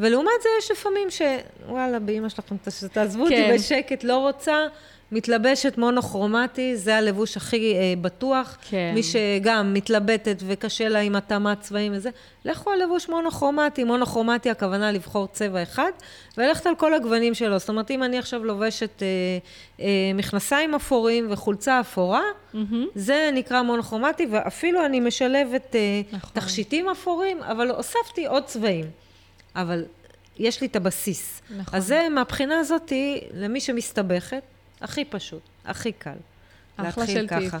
[0.00, 1.22] ולעומת זה יש לפעמים ש...
[1.68, 2.56] וואלה, באמא שלכם,
[2.92, 3.42] תעזבו כן.
[3.42, 4.66] אותי בשקט, לא רוצה,
[5.14, 8.56] מתלבשת מונוכרומטי, זה הלבוש הכי אה, בטוח.
[8.70, 8.92] כן.
[8.94, 12.10] מי שגם מתלבטת וקשה לה עם התאמת צבעים וזה,
[12.44, 13.84] לכו על לבוש מונוכרומטי.
[13.84, 15.90] מונוכרומטי, הכוונה לבחור צבע אחד,
[16.38, 17.58] וללכת על כל הגוונים שלו.
[17.58, 19.06] זאת אומרת, אם אני עכשיו לובשת אה,
[19.80, 22.22] אה, מכנסיים אפורים וחולצה אפורה,
[22.54, 22.86] מהמם.
[22.94, 26.30] זה נקרא מונוכרומטי, ואפילו אני משלבת אה, נכון.
[26.32, 28.84] תכשיטים אפורים, אבל הוספתי עוד צבעים.
[29.56, 29.84] אבל
[30.38, 31.42] יש לי את הבסיס.
[31.50, 31.74] נכון.
[31.78, 32.92] אז זה, מהבחינה הזאת,
[33.34, 34.42] למי שמסתבכת,
[34.84, 36.10] הכי פשוט, הכי קל.
[36.76, 37.54] אחלה של טיפ.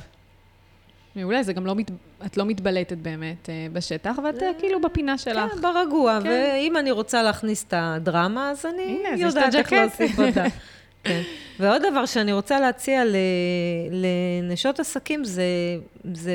[1.16, 1.90] מעולה, זה גם לא, מת...
[2.26, 5.52] את לא מתבלטת באמת אה, בשטח, ואת אה, כאילו בפינה שלך.
[5.52, 6.28] כן, ברגוע, כן.
[6.28, 9.72] ואם אני רוצה להכניס את הדרמה, אז אני הנה, יודעת איך הג'קט.
[9.72, 10.44] להוסיף אותה.
[11.04, 11.22] כן.
[11.60, 13.16] ועוד דבר שאני רוצה להציע ל-
[13.90, 15.44] לנשות עסקים, זה,
[16.14, 16.34] זה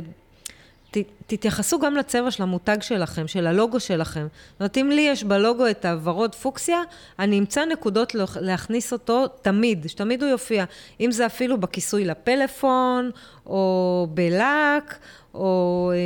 [0.92, 0.98] ת,
[1.28, 4.28] תתייחסו גם לצבע של המותג שלכם, של הלוגו שלכם.
[4.52, 6.82] זאת אומרת, אם לי יש בלוגו את הוורוד פוקסיה,
[7.20, 10.66] אני אמצא נקודות להכ- להכניס אותו תמיד, שתמיד הוא יופיע.
[11.00, 13.12] אם זה אפילו בכיסוי לפלאפון,
[13.46, 14.96] או בלק,
[15.34, 15.98] או אה,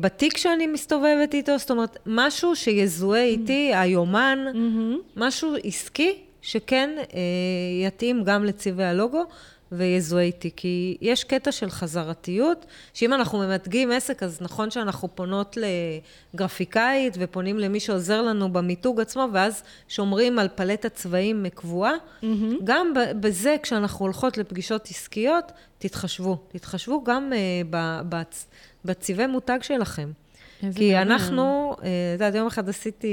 [0.00, 4.98] בתיק שאני מסתובבת איתו, זאת אומרת, משהו שיזוהה איתי, היומן, מהמם.
[5.16, 7.04] משהו עסקי שכן אה,
[7.86, 9.24] יתאים גם לצבעי הלוגו
[9.72, 10.50] ויזוהה איתי.
[10.56, 15.56] כי יש קטע של חזרתיות, שאם אנחנו ממתגים עסק, אז נכון שאנחנו פונות
[16.34, 21.92] לגרפיקאית ופונים למי שעוזר לנו במיתוג עצמו, ואז שומרים על פלטת צבעים קבועה.
[22.22, 22.56] מהמם.
[22.64, 26.36] גם בזה, כשאנחנו הולכות לפגישות עסקיות, תתחשבו.
[26.48, 27.32] תתחשבו גם
[27.70, 28.46] ב- בצ-
[28.84, 30.10] בצבעי מותג שלכם.
[30.60, 31.10] כי מעניין.
[31.10, 33.08] אנחנו, אה, את יודעת, יום אחד עשיתי,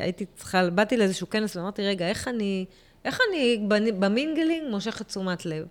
[0.00, 2.64] הייתי צריכה, באתי לאיזשהו כנס ואמרתי, רגע, איך אני,
[3.04, 3.60] איך אני
[3.98, 5.66] במינגלינג מושכת תשומת לב?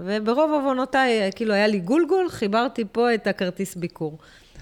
[0.00, 4.18] וברוב עוונותיי, אה, כאילו, היה לי גולגול, חיברתי פה את הכרטיס ביקור.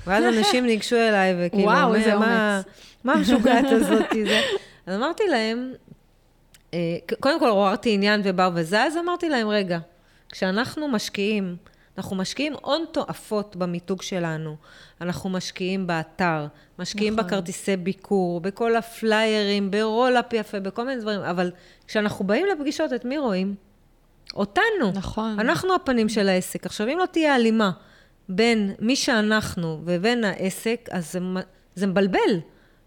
[0.07, 2.65] ואז אנשים ניגשו אליי, וכאילו, וואו, מה- איזה מה- אומץ.
[3.05, 4.03] מה המשוגעת הזאת?
[4.27, 4.41] זה?
[4.87, 5.73] אז אמרתי להם,
[6.75, 6.79] אה,
[7.21, 9.79] קודם כל עוררתי עניין ובר וזה, אז אמרתי להם, רגע,
[10.33, 11.57] כשאנחנו משקיעים,
[11.99, 14.57] אנחנו משקיעים הון תועפות במיתוג שלנו.
[15.01, 16.47] אנחנו משקיעים באתר,
[16.79, 17.27] משקיעים נכון.
[17.27, 21.51] בכרטיסי ביקור, בכל הפליירים, ברולאפ יפה, בכל מיני דברים, אבל
[21.87, 23.55] כשאנחנו באים לפגישות, את מי רואים?
[24.37, 24.93] אותנו.
[24.95, 25.41] נכון.
[25.41, 26.67] אנחנו הפנים של העסק.
[26.67, 27.71] עכשיו, אם לא תהיה הלימה
[28.29, 31.19] בין מי שאנחנו ובין העסק, אז זה,
[31.75, 32.41] זה מבלבל.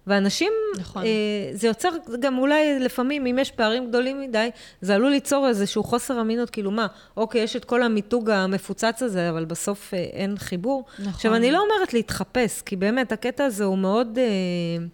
[0.07, 1.03] ואנשים, נכון.
[1.03, 1.09] אה,
[1.51, 4.49] זה יוצר גם אולי לפעמים, אם יש פערים גדולים מדי,
[4.81, 9.29] זה עלול ליצור איזשהו חוסר אמינות, כאילו מה, אוקיי, יש את כל המיתוג המפוצץ הזה,
[9.29, 10.85] אבל בסוף אה, אין חיבור.
[10.99, 11.13] נכון.
[11.13, 14.17] עכשיו, אני לא אומרת להתחפש, כי באמת, הקטע הזה הוא מאוד...
[14.17, 14.85] אה,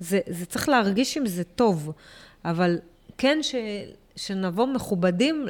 [0.00, 1.92] זה, זה צריך להרגיש עם זה טוב,
[2.44, 2.78] אבל
[3.18, 3.54] כן ש,
[4.16, 5.46] שנבוא מכובדים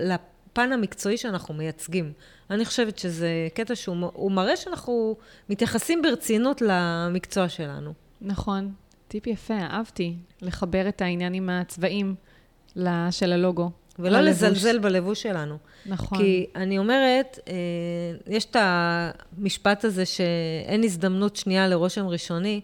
[0.54, 2.12] לפן המקצועי שאנחנו מייצגים.
[2.50, 5.16] אני חושבת שזה קטע שהוא מראה שאנחנו
[5.48, 7.92] מתייחסים ברצינות למקצוע שלנו.
[8.20, 8.72] נכון.
[9.08, 10.16] טיפ יפה, אהבתי.
[10.42, 12.14] לחבר את העניין עם הצבעים
[13.10, 13.70] של הלוגו.
[13.98, 14.42] ולא הלבוש.
[14.42, 15.58] לזלזל בלבוש שלנו.
[15.86, 16.18] נכון.
[16.18, 17.54] כי אני אומרת, אה,
[18.26, 22.60] יש את המשפט הזה שאין הזדמנות שנייה לרושם ראשוני,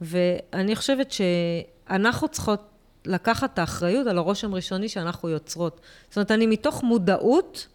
[0.00, 2.60] ואני חושבת שאנחנו צריכות
[3.04, 5.80] לקחת את האחריות על הרושם ראשוני שאנחנו יוצרות.
[6.08, 7.68] זאת אומרת, אני מתוך מודעות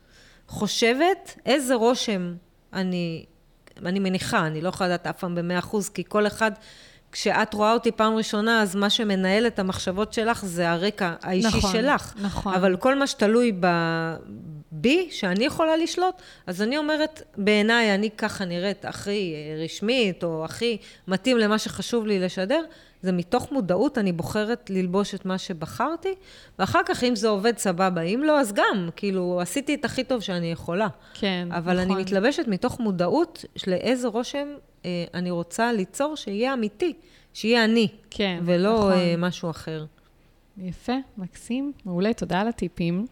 [0.48, 2.34] חושבת איזה רושם
[2.74, 3.26] אני,
[3.86, 6.52] אני מניחה, אני לא יכולה לדעת אף פעם במאה אחוז, כי כל אחד...
[7.12, 11.72] כשאת רואה אותי פעם ראשונה, אז מה שמנהל את המחשבות שלך זה הרקע האישי נכון,
[11.72, 12.14] שלך.
[12.22, 12.54] נכון.
[12.54, 13.68] אבל כל מה שתלוי ב...
[14.72, 16.16] בי, שאני יכולה לשלוט,
[16.48, 22.20] אז אני אומרת, בעיניי, אני ככה נראית הכי רשמית, או הכי מתאים למה שחשוב לי
[22.20, 22.64] לשדר,
[23.06, 26.14] זה מתוך מודעות, אני בוחרת ללבוש את מה שבחרתי,
[26.60, 28.02] ואחר כך, אם זה עובד, סבבה.
[28.02, 30.88] אם לא, אז גם, כאילו, עשיתי את הכי טוב שאני יכולה.
[31.14, 31.92] כן, אבל נכון.
[31.92, 34.48] אני מתלבשת מתוך מודעות לאיזה רושם
[34.86, 36.94] אה, אני רוצה ליצור שיהיה אמיתי,
[37.34, 38.92] שיהיה אני, כן, ולא נכון.
[38.92, 39.86] אה, משהו אחר.
[40.58, 43.06] יפה, מקסים, מעולה, תודה על הטיפים.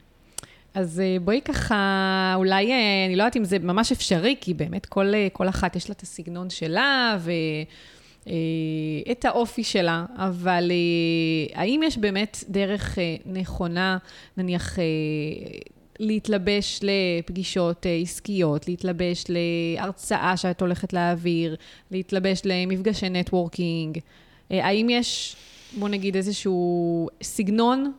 [0.74, 4.86] אז אה, בואי ככה, אולי, אה, אני לא יודעת אם זה ממש אפשרי, כי באמת
[4.86, 7.18] כל, אה, כל אחת יש לה את הסגנון שלה
[8.28, 13.98] ואת האופי שלה, אבל אה, האם יש באמת דרך אה, נכונה,
[14.38, 14.84] נניח, אה,
[16.00, 21.56] להתלבש לפגישות אה, עסקיות, להתלבש להרצאה שאת הולכת להעביר,
[21.92, 24.00] להתלבש למפגשי נטוורקינג?
[24.52, 25.36] אה, האם יש,
[25.80, 27.92] בוא נגיד, איזשהו סגנון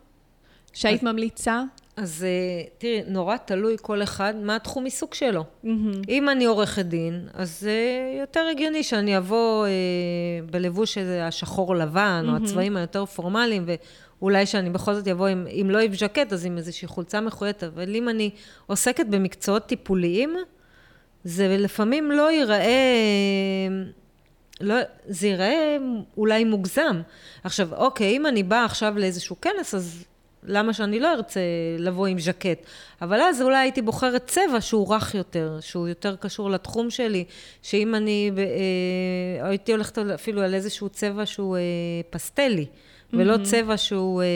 [0.72, 1.62] שהיית ממליצה?
[1.96, 5.44] אז אה, תראי, נורא תלוי כל אחד מה התחום עיסוק שלו.
[6.08, 7.78] אם אני עורכת דין, אז זה
[8.20, 9.70] יותר הגיוני שאני אבוא אה,
[10.50, 13.66] בלבוש השחור לבן, או הצבעים היותר פורמליים,
[14.22, 17.64] אולי שאני בכל זאת אבוא עם, אם לא עם ז'קט, אז עם איזושהי חולצה מחויית,
[17.64, 18.30] אבל אם אני
[18.66, 20.36] עוסקת במקצועות טיפוליים,
[21.24, 22.72] זה לפעמים לא ייראה,
[24.60, 24.74] לא,
[25.06, 25.76] זה ייראה
[26.16, 27.00] אולי מוגזם.
[27.44, 30.04] עכשיו, אוקיי, אם אני באה עכשיו לאיזשהו כנס, אז
[30.44, 31.40] למה שאני לא ארצה
[31.78, 32.66] לבוא עם ז'קט?
[33.02, 37.24] אבל אז אולי הייתי בוחרת צבע שהוא רך יותר, שהוא יותר קשור לתחום שלי,
[37.62, 41.62] שאם אני אה, הייתי הולכת אפילו על איזשהו צבע שהוא אה,
[42.10, 42.66] פסטלי.
[43.16, 43.42] ולא mm-hmm.
[43.42, 44.26] צבע שהוא אה,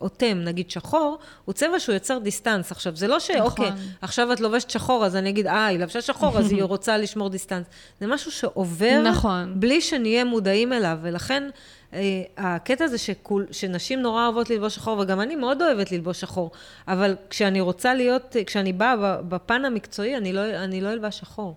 [0.00, 2.72] אוטם, נגיד שחור, הוא צבע שהוא יוצר distance.
[2.72, 3.66] עכשיו, זה לא שאוקיי, נכון.
[3.66, 6.96] אוקיי, עכשיו את לובשת שחור, אז אני אגיד, אה, היא לבשה שחור, אז היא רוצה
[6.96, 7.66] לשמור distance.
[8.00, 9.60] זה משהו שעובר, נכון.
[9.60, 11.50] בלי שנהיה מודעים אליו, ולכן...
[11.94, 16.50] אה, הקטע הזה שכול, שנשים נורא אוהבות ללבוש שחור, וגם אני מאוד אוהבת ללבוש שחור,
[16.88, 21.56] אבל כשאני רוצה להיות, כשאני באה בפן המקצועי, אני לא, אני לא אלבש שחור.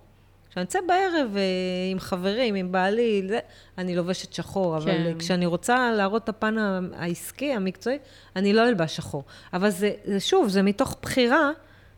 [0.50, 1.42] כשאני אצא בערב אה,
[1.90, 3.38] עם חברים, עם בעלי, זה,
[3.78, 5.18] אני לובשת שחור, אבל כן.
[5.18, 6.56] כשאני רוצה להראות את הפן
[6.94, 7.98] העסקי, המקצועי,
[8.36, 9.24] אני לא אלבש שחור.
[9.52, 11.50] אבל זה, זה שוב, זה מתוך בחירה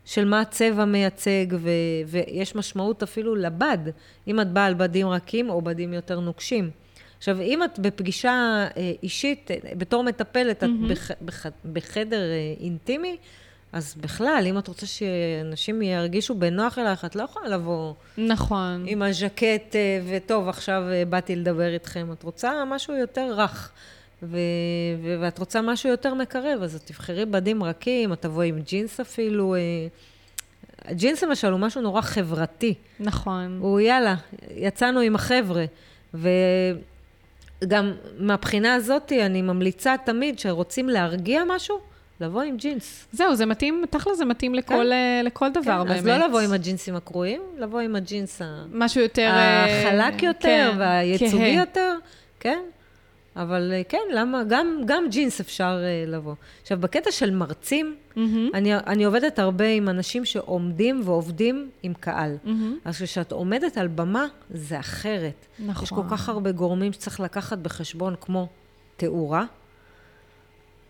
[0.05, 1.71] של מה הצבע מייצג, ו,
[2.07, 3.79] ויש משמעות אפילו לבד,
[4.29, 6.71] אם את באה על בדים רכים או בדים יותר נוקשים.
[7.19, 10.71] עכשיו, אם את בפגישה אה, אישית, אה, בתור מטפלת, את.
[10.89, 12.23] בח, בח, בחדר
[12.61, 13.17] אינטימי,
[13.77, 17.95] אז בכלל, אם את רוצה שאנשים ירגישו בנוח אלייך, את לא יכולה לבוא...
[18.19, 18.85] נכון.
[18.87, 22.13] עם הז'קט, אה, וטוב, עכשיו אה, באתי לדבר איתכם.
[22.13, 23.71] את רוצה משהו יותר רך,
[24.23, 24.39] ו...
[25.03, 25.17] ו...
[25.21, 29.55] ואת רוצה משהו יותר מקרב, אז את תבחרי בדים רכים, את תבואי עם ג'ינס אפילו.
[29.55, 32.75] אה, ג'ינס למשל הוא משהו נורא חברתי.
[33.01, 33.59] נכון.
[33.61, 34.15] הוא יאללה,
[34.57, 35.65] יצאנו עם החבר'ה.
[37.63, 41.79] וגם מהבחינה הזאת, אני ממליצה תמיד שרוצים להרגיע משהו,
[42.21, 43.07] לבוא עם ג'ינס.
[43.13, 44.93] זהו, זה מתאים, תכל'ס זה מתאים לכל, כן.
[44.93, 45.99] אה, לכל דבר כן, באמת.
[45.99, 48.43] אז לא לבוא עם הג'ינסים הקרועים, לבוא עם הג'ינס
[48.73, 49.33] משהו יותר...
[49.35, 51.59] החלק יותר כן, והייצוגי כן.
[51.59, 51.95] יותר,
[52.41, 52.59] כן.
[53.37, 54.43] אבל אה, כן, למה?
[54.49, 56.35] גם, גם ג'ינס אפשר uh, לבוא.
[56.63, 58.21] עכשיו, בקטע של מרצים, mm-hmm.
[58.55, 62.37] אני, אני עובדת הרבה עם אנשים שעומדים ועובדים עם קהל.
[62.45, 62.51] Mm-hmm.
[62.85, 65.47] אז כשאת עומדת על במה, זה אחרת.
[65.59, 65.85] נכון.
[65.85, 68.49] יש כל כך הרבה גורמים שצריך לקחת בחשבון, כמו
[68.97, 69.45] תאורה,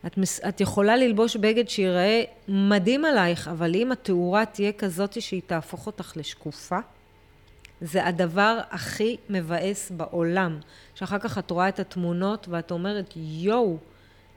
[0.06, 5.42] את, מס, את יכולה ללבוש בגד שיראה מדהים עלייך, אבל אם התאורה תהיה כזאת שהיא
[5.46, 6.78] תהפוך אותך לשקופה,
[7.80, 10.58] זה הדבר הכי מבאס בעולם.
[10.94, 13.76] שאחר כך את רואה את התמונות ואת אומרת, יואו,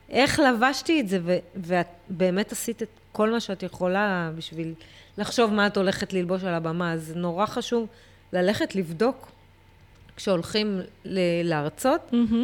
[0.09, 1.19] איך לבשתי את זה?
[1.23, 4.73] ו- ואת באמת עשית את כל מה שאת יכולה בשביל
[5.17, 6.93] לחשוב מה את הולכת ללבוש על הבמה.
[6.93, 7.87] אז נורא חשוב
[8.33, 9.31] ללכת לבדוק
[10.15, 12.35] כשהולכים ל- להרצות, mm-hmm.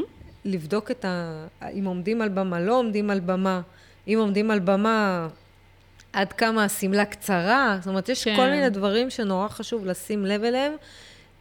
[0.45, 1.45] לבדוק את ה...
[1.79, 3.61] אם עומדים על במה, לא עומדים על במה.
[4.07, 5.27] אם עומדים על במה,
[6.15, 7.77] עד כמה השמלה קצרה.
[7.79, 8.35] זאת אומרת, יש כן.
[8.35, 10.73] כל מיני דברים שנורא חשוב לשים לב אליהם.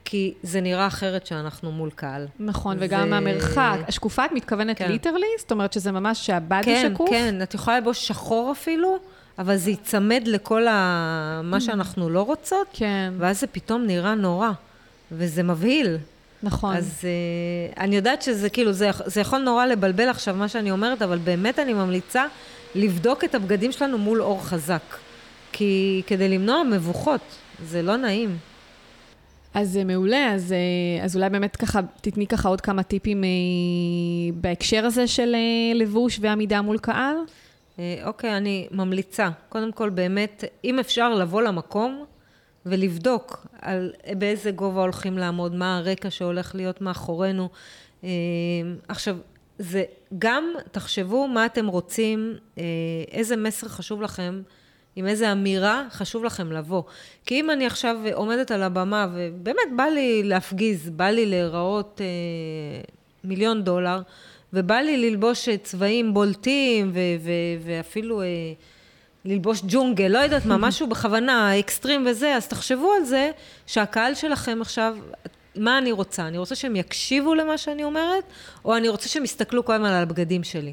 [0.05, 2.27] כי זה נראה אחרת שאנחנו מול קהל.
[2.41, 2.85] נכון, זה...
[2.85, 3.77] וגם המרחק.
[3.89, 4.91] השקופה, את מתכוונת כן.
[4.91, 5.27] ליטרלי?
[5.39, 7.11] זאת אומרת שזה ממש שהבד כן, שקוף?
[7.11, 7.43] כן, כן.
[7.43, 8.99] את יכולה לבוש שחור אפילו,
[9.39, 11.41] אבל זה ייצמד לכל ה...
[11.45, 13.13] מה שאנחנו לא רוצות, כן.
[13.19, 14.51] ואז זה פתאום נראה נורא,
[15.13, 15.97] וזה מבהיל.
[16.43, 16.77] נכון.
[16.77, 21.03] אז uh, אני יודעת שזה כאילו, זה, זה יכול נורא לבלבל עכשיו מה שאני אומרת,
[21.03, 22.25] אבל באמת אני ממליצה
[22.75, 24.83] לבדוק את הבגדים שלנו מול אור חזק.
[25.53, 27.21] כי כדי למנוע מבוכות,
[27.65, 28.37] זה לא נעים.
[29.55, 33.29] אז זה מעולה, אז, אה, אז אולי באמת ככה, תתני ככה עוד כמה טיפים אה,
[34.35, 35.37] בהקשר הזה של
[35.75, 37.17] לבוש ועמידה מול קהל.
[38.05, 39.29] אוקיי, אני ממליצה.
[39.49, 42.05] קודם כל, באמת, אם אפשר לבוא למקום,
[42.67, 47.49] ולבדוק על באיזה גובה הולכים לעמוד, מה הרקע שהולך להיות מאחורינו.
[48.05, 48.09] אה,
[48.89, 49.17] עכשיו,
[49.59, 49.85] זה
[50.19, 52.65] גם, תחשבו מה אתם רוצים, אה,
[53.11, 54.43] איזה מסר חשוב לכם,
[54.97, 56.83] עם איזה אמירה חשוב לכם לבוא.
[57.27, 62.83] כי אם אני עכשיו עומדת על הבמה, ובאמת בא לי להפגיז, בא לי להיראות אה,
[63.25, 64.03] מיליון דולר,
[64.53, 68.23] ובא לי ללבוש צבעים בולטים, ו- ו- ואפילו...
[68.23, 68.27] אה,
[69.25, 73.31] ללבוש ג'ונגל, לא יודעת מה, משהו בכוונה, אקסטרים וזה, אז תחשבו על זה
[73.67, 74.97] שהקהל שלכם עכשיו,
[75.57, 76.27] מה אני רוצה?
[76.27, 78.25] אני רוצה שהם יקשיבו למה שאני אומרת,
[78.65, 80.73] או אני רוצה שהם יסתכלו כל הזמן על הבגדים שלי.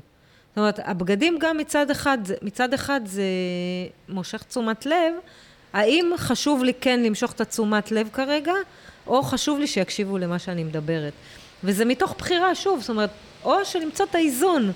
[0.49, 3.23] זאת אומרת, הבגדים גם מצד אחד, מצד אחד זה
[4.09, 5.13] מושך תשומת לב,
[5.73, 8.53] האם חשוב לי כן למשוך את התשומת לב כרגע,
[9.07, 11.13] או חשוב לי שיקשיבו למה שאני מדברת.
[11.63, 13.09] וזה מתוך בחירה, שוב, זאת אומרת,
[13.43, 14.71] או שלמצוא את האיזון.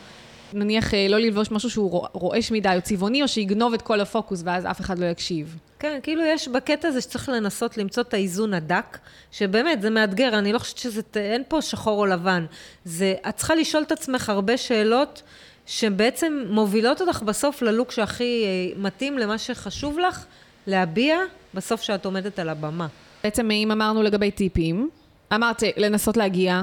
[0.55, 4.41] נניח אה, לא ללבוש משהו שהוא רועש מדי או צבעוני, או שיגנוב את כל הפוקוס
[4.45, 5.57] ואז אף אחד לא יקשיב.
[5.79, 8.97] כן, כאילו יש בקטע הזה שצריך לנסות למצוא את האיזון הדק,
[9.31, 12.45] שבאמת, זה מאתגר, אני לא חושבת שזה, אין פה שחור או לבן.
[12.85, 15.21] זה, את צריכה לשאול את עצמך הרבה שאלות
[15.65, 20.25] שבעצם מובילות אותך בסוף ללוק שהכי אה, מתאים למה שחשוב לך
[20.67, 21.17] להביע
[21.53, 22.87] בסוף שאת עומדת על הבמה.
[23.23, 24.89] בעצם אם אמרנו לגבי טיפים,
[25.33, 26.61] אמרת לנסות להגיע,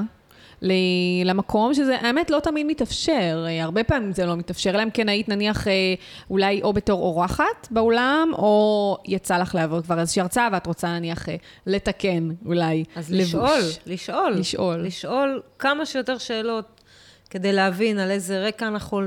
[1.25, 3.45] למקום שזה, האמת, לא תמיד מתאפשר.
[3.47, 5.73] אה, הרבה פעמים זה לא מתאפשר, אלא אם כן היית נניח אה,
[6.29, 11.29] אולי או בתור אורחת באולם, או יצא לך לעבור כבר איזושהי הרצאה, ואת רוצה נניח
[11.29, 11.35] אה,
[11.67, 13.31] לתקן אולי אז לבוש.
[13.31, 14.33] לשאול, לשאול.
[14.33, 14.79] לשאול.
[14.85, 16.81] לשאול כמה שיותר שאלות
[17.29, 19.01] כדי להבין על איזה רקע אנחנו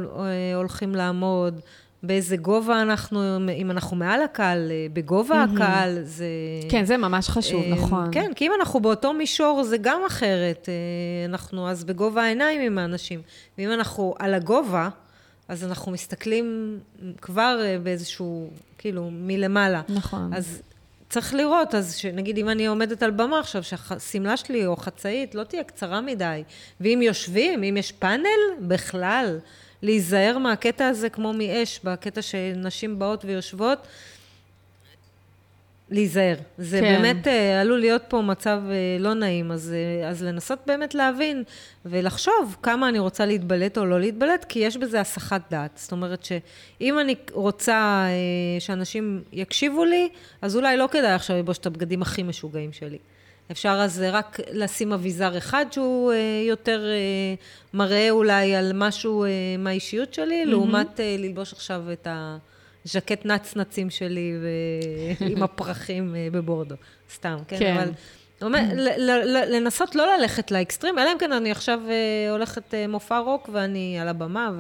[0.55, 1.61] הולכים לעמוד,
[2.07, 6.27] באיזה גובה אנחנו, אם אנחנו מעל הקהל, אה, בגובה הקהל, זה...
[6.69, 8.09] כן, זה ממש חשוב, אה, נכון.
[8.13, 10.69] כן, כי אם אנחנו באותו מישור, זה גם אחרת.
[10.69, 13.21] אה, אנחנו אז בגובה העיניים עם האנשים.
[13.59, 14.89] ואם אנחנו על הגובה,
[15.49, 16.79] אז אנחנו מסתכלים
[17.23, 19.83] כבר באיזשהו, כאילו, מלמעלה.
[19.89, 20.35] נכון.
[20.35, 20.63] אז
[21.09, 25.45] צריך לראות, אז שנגיד אם אני עומדת על במה עכשיו, שהשמלה שלי או חצאית לא
[25.45, 26.43] תהיה קצרה מדי,
[26.81, 29.39] ואם יושבים, אם יש פאנל, בכלל,
[29.83, 33.87] להיזהר מהקטע הזה כמו מאש, בקטע שנשים באות ויושבות,
[35.91, 36.37] להיזהר.
[36.59, 36.97] זה כן.
[36.97, 41.43] באמת אה, עלול להיות פה מצב אה, לא נעים, אז, אה, אז לנסות באמת להבין
[41.85, 45.71] ולחשוב כמה אני רוצה להתבלט או לא להתבלט, כי יש בזה הסחת דעת.
[45.75, 50.09] זאת אומרת שאם אני רוצה אה, שאנשים יקשיבו לי,
[50.43, 52.99] אז אולי לא כדאי עכשיו ללבוש את הבגדים הכי משוגעים שלי.
[53.51, 56.17] אפשר אז רק לשים אביזר אחד שהוא אה,
[56.49, 57.35] יותר אה,
[57.75, 59.29] מראה אולי על משהו אה,
[59.59, 60.49] מהאישיות שלי, mm-hmm.
[60.49, 66.75] לעומת ללבוש עכשיו את הז'קט נצנצים שלי ו- עם הפרחים בבורדו.
[67.15, 67.59] סתם, כן?
[67.59, 67.77] כן.
[67.77, 67.91] אבל...
[68.43, 68.61] אומר,
[69.49, 71.81] לנסות לא ללכת לאקסטרים, אלא אם כן אני עכשיו
[72.31, 74.51] הולכת מופע רוק ואני על הבמה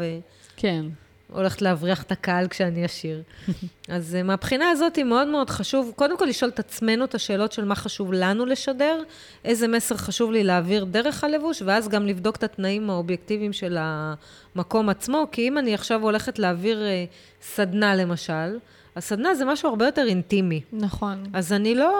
[0.57, 0.85] כן.
[1.30, 3.22] והולכת להבריח את הקהל כשאני אשיר.
[3.88, 7.64] אז אה, מהבחינה הזאת מאוד מאוד חשוב, קודם כל לשאול את עצמנו את השאלות של
[7.64, 9.02] מה חשוב לנו לשדר,
[9.44, 14.88] איזה מסר חשוב לי להעביר דרך הלבוש, ואז גם לבדוק את התנאים האובייקטיביים של המקום
[14.88, 17.04] עצמו, כי אם אני עכשיו הולכת להעביר אה,
[17.42, 18.58] סדנה למשל,
[18.96, 20.60] הסדנה זה משהו הרבה יותר אינטימי.
[20.72, 21.24] נכון.
[21.32, 21.92] אז אני לא,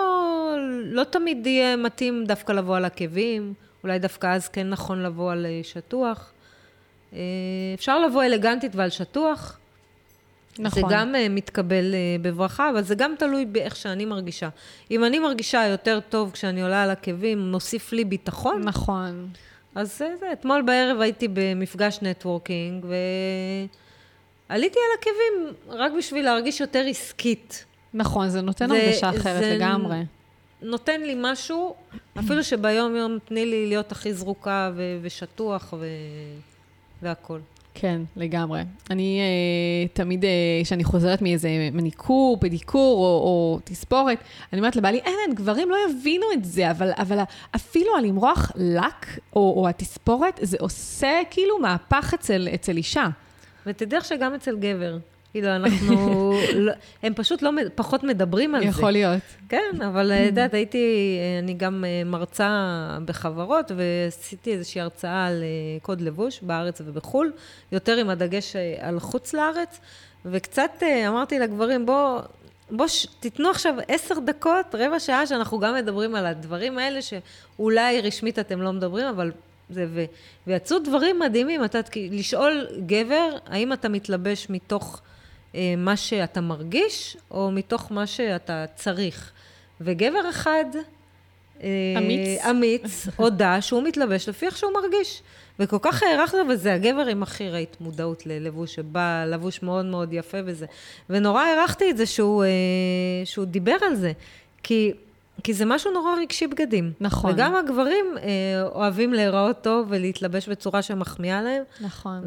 [0.85, 5.47] לא תמיד יהיה מתאים דווקא לבוא על עקבים, אולי דווקא אז כן נכון לבוא על
[5.47, 6.33] אה, שטוח.
[7.17, 7.21] אה,
[7.75, 9.59] אפשר לבוא אלגנטית ועל שטוח.
[10.59, 10.83] נכון.
[10.89, 14.49] זה גם אה, מתקבל אה, בברכה, אבל זה גם תלוי באיך שאני מרגישה.
[14.91, 19.29] אם אני מרגישה יותר טוב כשאני עולה על עקבים, מוסיף לי ביטחון, נכון.
[19.75, 20.33] אז זה, זה.
[20.33, 22.87] אתמול בערב הייתי במפגש נטוורקינג,
[24.49, 27.65] ועליתי על עקבים רק בשביל להרגיש יותר עסקית.
[27.95, 29.99] נכון, זה נותן זה- הרגשה אחרת זה- לגמרי.
[30.63, 31.75] נותן לי משהו,
[32.19, 35.87] אפילו שביום-יום תני לי להיות הכי זרוקה ו- ושטוח ו...
[37.03, 37.41] והכול.
[37.79, 38.63] כן, לגמרי.
[38.91, 40.31] אני אה, תמיד, אה,
[40.65, 44.19] כשאני חוזרת מאיזה מניקור, פדיקור או, או תספורת,
[44.53, 47.19] אני אומרת לבעלי, אין, גברים לא יבינו את זה, אבל, אבל
[47.57, 49.07] אפילו על למרוח לק
[49.37, 53.07] או, או התספורת, זה עושה כאילו מהפך אצל, אצל אישה.
[53.67, 54.99] ותדע שגם אצל גבר.
[55.37, 56.33] כאילו, אנחנו...
[56.67, 56.73] לא,
[57.03, 58.69] הם פשוט לא, פחות מדברים על זה.
[58.69, 59.23] יכול להיות.
[59.49, 62.49] כן, אבל את יודעת, הייתי, אה, אני גם אה, מרצה
[63.05, 67.33] בחברות, ועשיתי איזושהי הרצאה על אה, קוד לבוש בארץ ובחו"ל,
[67.73, 69.81] יותר עם הדגש אה, על חוץ לארץ,
[70.25, 72.21] וקצת אה, אמרתי לגברים, בוא...
[72.71, 73.07] בוא, ש...
[73.21, 78.63] תיתנו עכשיו עשר דקות, רבע שעה, שאנחנו גם מדברים על הדברים האלה, שאולי רשמית אתם
[78.63, 79.33] לא מדברים, אבל
[79.71, 79.87] זה...
[79.89, 80.05] ו...
[80.47, 81.79] ויצאו דברים מדהימים, אתה
[82.11, 85.16] לשאול גבר, האם אתה מתלבש מתוך אה,
[85.77, 89.33] מה שאתה מרגיש, או מתוך מה שאתה צריך.
[89.81, 90.65] וגבר אחד...
[91.63, 92.45] אה, אמיץ.
[92.51, 95.23] אמיץ, הודה שהוא מתלבש לפי איך שהוא מרגיש.
[95.59, 100.39] וכל כך הערכת, וזה הגבר עם הכי ראית מודעות ללבוש, שבא לבוש מאוד מאוד יפה
[100.45, 100.67] וזה.
[101.11, 102.49] ונורא הערכתי את זה שהוא, אה,
[103.25, 104.13] שהוא דיבר על זה.
[104.63, 104.93] כי,
[105.43, 106.93] כי זה משהו נורא רגשי בגדים.
[107.01, 107.33] נכון.
[107.33, 111.63] וגם הגברים אה, אוהבים להיראות טוב ולהתלבש בצורה שמחמיאה להם.
[111.81, 112.25] נכון.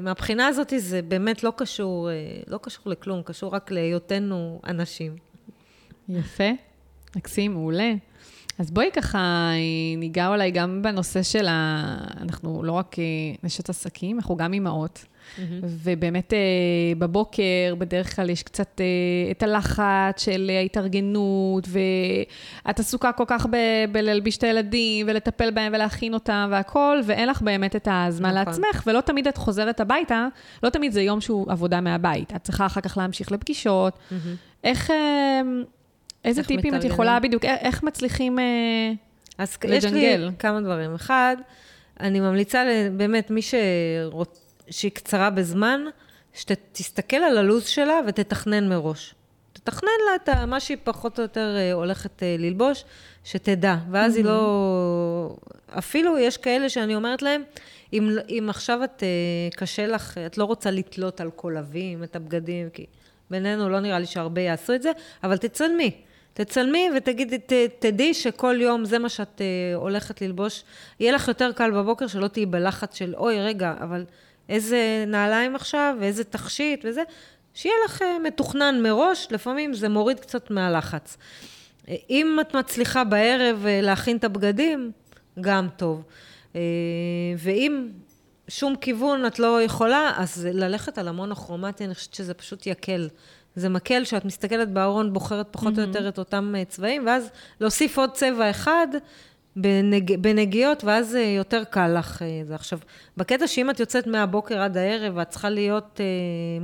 [0.00, 2.14] ומהבחינה הזאת זה באמת לא קשור, אה,
[2.46, 5.16] לא קשור לכלום, קשור רק להיותנו אנשים.
[6.08, 6.50] יפה,
[7.16, 7.94] מקסים, מעולה.
[8.58, 11.84] אז בואי ככה אה, ניגע אולי גם בנושא של ה...
[12.20, 13.04] אנחנו לא רק אה,
[13.42, 15.04] נשות עסקים, אנחנו גם אימהות.
[15.62, 16.38] ובאמת אה,
[16.98, 23.92] בבוקר, בדרך כלל יש קצת אה, את הלחץ של ההתארגנות, ואת עסוקה כל כך ב-
[23.92, 28.46] בלהלביש את הילדים, ולטפל בהם ולהכין אותם והכול, ואין לך באמת את הזמן נכון.
[28.46, 30.28] לעצמך, ולא תמיד את חוזרת הביתה,
[30.62, 32.32] לא תמיד זה יום שהוא עבודה מהבית.
[32.36, 33.98] את צריכה אחר כך להמשיך לפגישות.
[34.64, 34.90] איך...
[34.90, 35.40] אה,
[36.24, 36.92] איזה איך טיפים את מתארגנים?
[36.92, 38.38] יכולה, בדיוק, איך מצליחים...
[38.38, 38.92] אה,
[39.38, 40.30] אז יש לי לג'נגל.
[40.38, 40.94] כמה דברים.
[40.94, 41.36] אחד,
[42.00, 42.64] אני ממליצה
[42.96, 44.45] באמת, מי שרוצ...
[44.70, 45.80] שהיא קצרה בזמן,
[46.34, 49.14] שתסתכל על הלו"ז שלה ותתכנן מראש.
[49.52, 52.84] תתכנן לה את מה שהיא פחות או יותר אה, הולכת אה, ללבוש,
[53.24, 53.76] שתדע.
[53.90, 55.36] ואז היא לא...
[55.78, 57.42] אפילו יש כאלה שאני אומרת להם,
[57.92, 62.70] אם, אם עכשיו את אה, קשה לך, את לא רוצה לתלות על קולבים את הבגדים,
[62.70, 62.86] כי
[63.30, 64.92] בינינו לא נראה לי שהרבה יעשו את זה,
[65.24, 65.90] אבל תצלמי.
[66.34, 67.38] תצלמי ותגידי,
[67.78, 69.40] תדעי שכל יום זה מה שאת
[69.74, 70.64] הולכת ללבוש.
[71.00, 74.04] יהיה לך יותר קל בבוקר שלא תהיי בלחץ של, אוי, רגע, אבל
[74.48, 77.02] איזה נעליים עכשיו, ואיזה תכשיט וזה.
[77.56, 81.16] שיהיה לך אה, מתוכנן מראש, לפעמים זה מוריד קצת מהלחץ.
[81.88, 84.92] אה, אם את מצליחה בערב אה, להכין את הבגדים,
[85.40, 86.02] גם טוב.
[87.38, 87.88] ואם
[88.48, 93.08] שום כיוון את לא יכולה, אז ללכת על המון הכרומטי, אני חושבת שזה פשוט יקל.
[93.56, 95.80] זה מקל שאת מסתכלת בארון, בוחרת פחות mm-hmm.
[95.80, 97.30] או יותר את אותם צבעים, ואז
[97.60, 98.86] להוסיף עוד צבע אחד
[99.56, 100.16] בנג...
[100.20, 102.54] בנגיעות, ואז אה, יותר קל לך אה, זה.
[102.54, 102.78] עכשיו,
[103.16, 106.06] בקטע שאם את יוצאת מהבוקר עד הערב, ואת צריכה להיות אה,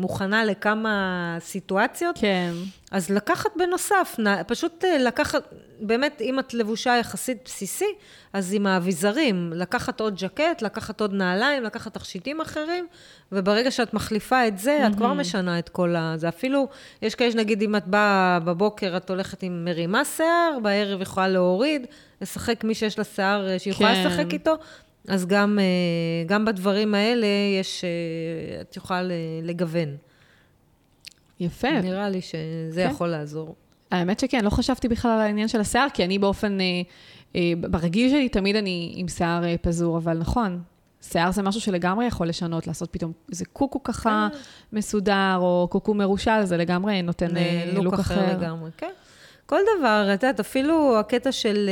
[0.01, 2.53] מוכנה לכמה סיטואציות, כן.
[2.91, 4.17] אז לקחת בנוסף,
[4.47, 5.43] פשוט לקחת,
[5.81, 7.95] באמת, אם את לבושה יחסית בסיסי,
[8.33, 12.87] אז עם האביזרים, לקחת עוד ז'קט, לקחת עוד נעליים, לקחת תכשיטים אחרים,
[13.33, 16.15] וברגע שאת מחליפה את זה, את כבר משנה את כל ה...
[16.17, 16.69] זה אפילו,
[17.03, 21.87] יש כאלה שנגיד, אם את באה בבוקר, את הולכת עם מרימה שיער, בערב יכולה להוריד,
[22.23, 24.07] לשחק מי שיש לה שיער אה, שהיא יכולה כן.
[24.07, 24.55] לשחק איתו.
[25.09, 25.65] אז גם, אה,
[26.27, 27.27] גם בדברים האלה
[27.61, 29.03] יש, אה, את יכולה
[29.43, 29.97] לגוון.
[31.41, 31.81] יפה.
[31.81, 32.91] נראה לי שזה כן.
[32.91, 33.55] יכול לעזור.
[33.93, 36.67] האמת שכן, לא חשבתי בכלל על העניין של השיער, כי אני באופן, אה,
[37.37, 40.63] אה, ברגיל שלי תמיד אני עם שיער אה, פזור, אבל נכון,
[41.03, 44.39] שיער זה משהו שלגמרי יכול לשנות, לעשות פתאום איזה קוקו ככה כן.
[44.73, 47.29] מסודר, או קוקו מרושל, זה לגמרי נותן
[47.73, 48.15] לוק, לוק אחר.
[48.15, 48.91] אחר לגמרי, כן.
[49.53, 51.71] כל דבר, את יודעת, אפילו הקטע של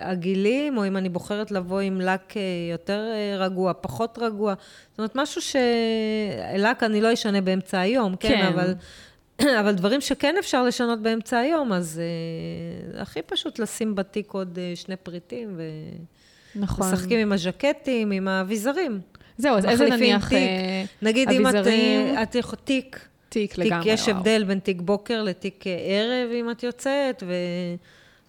[0.00, 2.36] uh, הגילים, או אם אני בוחרת לבוא עם לק uh,
[2.72, 4.54] יותר uh, רגוע, פחות רגוע,
[4.90, 8.74] זאת אומרת, משהו שלק אני לא אשנה באמצע היום, כן, כן אבל...
[9.60, 12.00] אבל דברים שכן אפשר לשנות באמצע היום, אז
[12.96, 15.62] uh, הכי פשוט לשים בתיק עוד uh, שני פריטים, ו...
[16.54, 16.86] נכון.
[16.86, 19.00] משחקים עם הז'קטים, עם האביזרים.
[19.38, 20.50] זהו, אז איזה נניח תיק.
[21.02, 22.06] נגיד אביזרים...
[22.06, 22.36] אם את...
[22.36, 23.08] את תיק.
[23.28, 24.16] תיק לגמרי, תיק, יש וואו.
[24.16, 27.32] הבדל בין תיק בוקר לתיק ערב, אם את יוצאת, ו...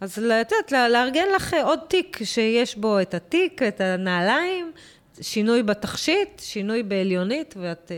[0.01, 4.71] אז את יודעת, לארגן לך עוד תיק שיש בו את התיק, את הנעליים,
[5.21, 7.91] שינוי בתכשיט, שינוי בעליונית, ואת...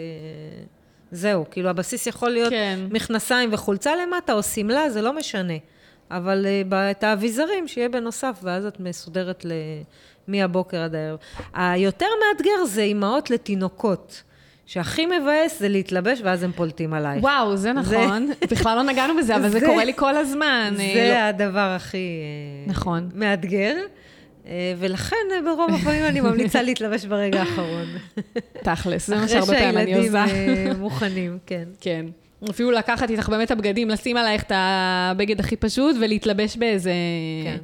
[1.11, 2.79] זהו, כאילו הבסיס יכול להיות כן.
[2.91, 5.53] מכנסיים וחולצה למטה, או שמלה, זה לא משנה.
[6.11, 9.51] אבל uh, את האביזרים שיהיה בנוסף, ואז את מסודרת ל...
[10.27, 11.19] מהבוקר עד הערב.
[11.53, 14.23] היותר מאתגר זה אימהות לתינוקות.
[14.69, 17.23] שהכי מבאס זה להתלבש, ואז הם פולטים עלייך.
[17.23, 18.27] וואו, זה נכון.
[18.27, 18.33] זה...
[18.51, 20.73] בכלל לא נגענו בזה, אבל זה, זה קורה לי כל הזמן.
[20.77, 21.17] זה לא...
[21.17, 21.97] הדבר הכי...
[21.97, 23.09] אה, נכון.
[23.15, 23.75] מאתגר.
[24.47, 27.85] אה, ולכן אה, ברוב הפעמים אני ממליצה להתלבש ברגע האחרון.
[28.63, 30.23] תכלס, זה מה שהרבה פעמים אני עושה.
[30.25, 31.63] אחרי שהילדים מוכנים, כן.
[31.81, 32.05] כן.
[32.49, 36.91] אפילו לקחת איתך באמת הבגדים, לשים עלייך את הבגד הכי פשוט ולהתלבש באיזה...
[37.43, 37.57] כן.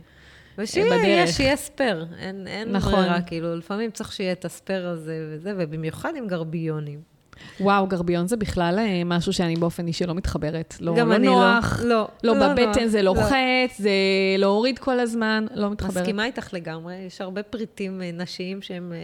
[0.58, 2.94] ושיהיה שיהיה ספייר, אין, אין נכון.
[2.94, 7.16] ברירה, כאילו, לפעמים צריך שיהיה את הספייר הזה וזה, ובמיוחד עם גרביונים.
[7.60, 10.76] וואו, גרביון זה בכלל אה, משהו שאני באופן אישי לא מתחברת.
[10.80, 11.88] לא, גם לא אני נוח, לא.
[11.90, 13.84] לא, לא, לא בבטן נוח, זה לוחץ, לא.
[13.84, 13.92] זה
[14.38, 15.98] להוריד כל הזמן, לא מתחברת.
[15.98, 18.98] מסכימה איתך לגמרי, יש הרבה פריטים אה, נשיים שהם אה,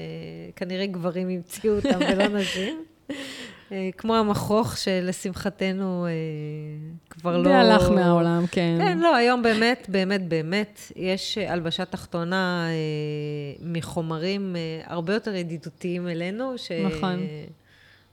[0.56, 2.91] כנראה גברים המציאו אותם ולא נשים.
[3.98, 6.08] כמו המכרוך שלשמחתנו
[7.10, 7.44] כבר לא...
[7.44, 8.78] זה הלך מהעולם, כן.
[8.80, 12.68] כן, לא, היום באמת, באמת, באמת, יש הלבשה תחתונה
[13.62, 16.58] מחומרים הרבה יותר ידידותיים אלינו.
[16.58, 16.72] ש...
[16.72, 17.28] נכון.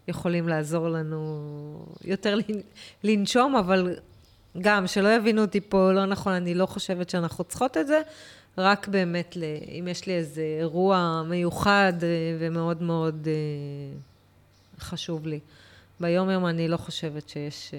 [0.08, 2.38] יכולים לעזור לנו יותר
[3.04, 3.96] לנשום, אבל
[4.60, 8.02] גם, שלא יבינו אותי פה לא נכון, אני לא חושבת שאנחנו צריכות את זה,
[8.58, 9.36] רק באמת,
[9.78, 12.08] אם יש לי איזה אירוע מיוחד אה,
[12.38, 13.98] ומאוד מאוד אה,
[14.80, 15.40] חשוב לי.
[16.00, 17.78] ביום-יום אני לא חושבת שיש אה,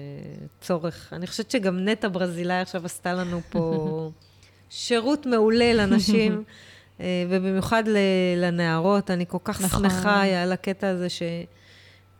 [0.60, 1.12] צורך.
[1.12, 4.10] אני חושבת שגם נטע ברזילאי עכשיו עשתה לנו פה
[4.70, 6.44] שירות מעולה לנשים,
[7.28, 7.84] ובמיוחד
[8.36, 9.10] לנערות.
[9.10, 9.90] אני כל כך נכון.
[9.90, 11.22] שמחה על הקטע הזה ש...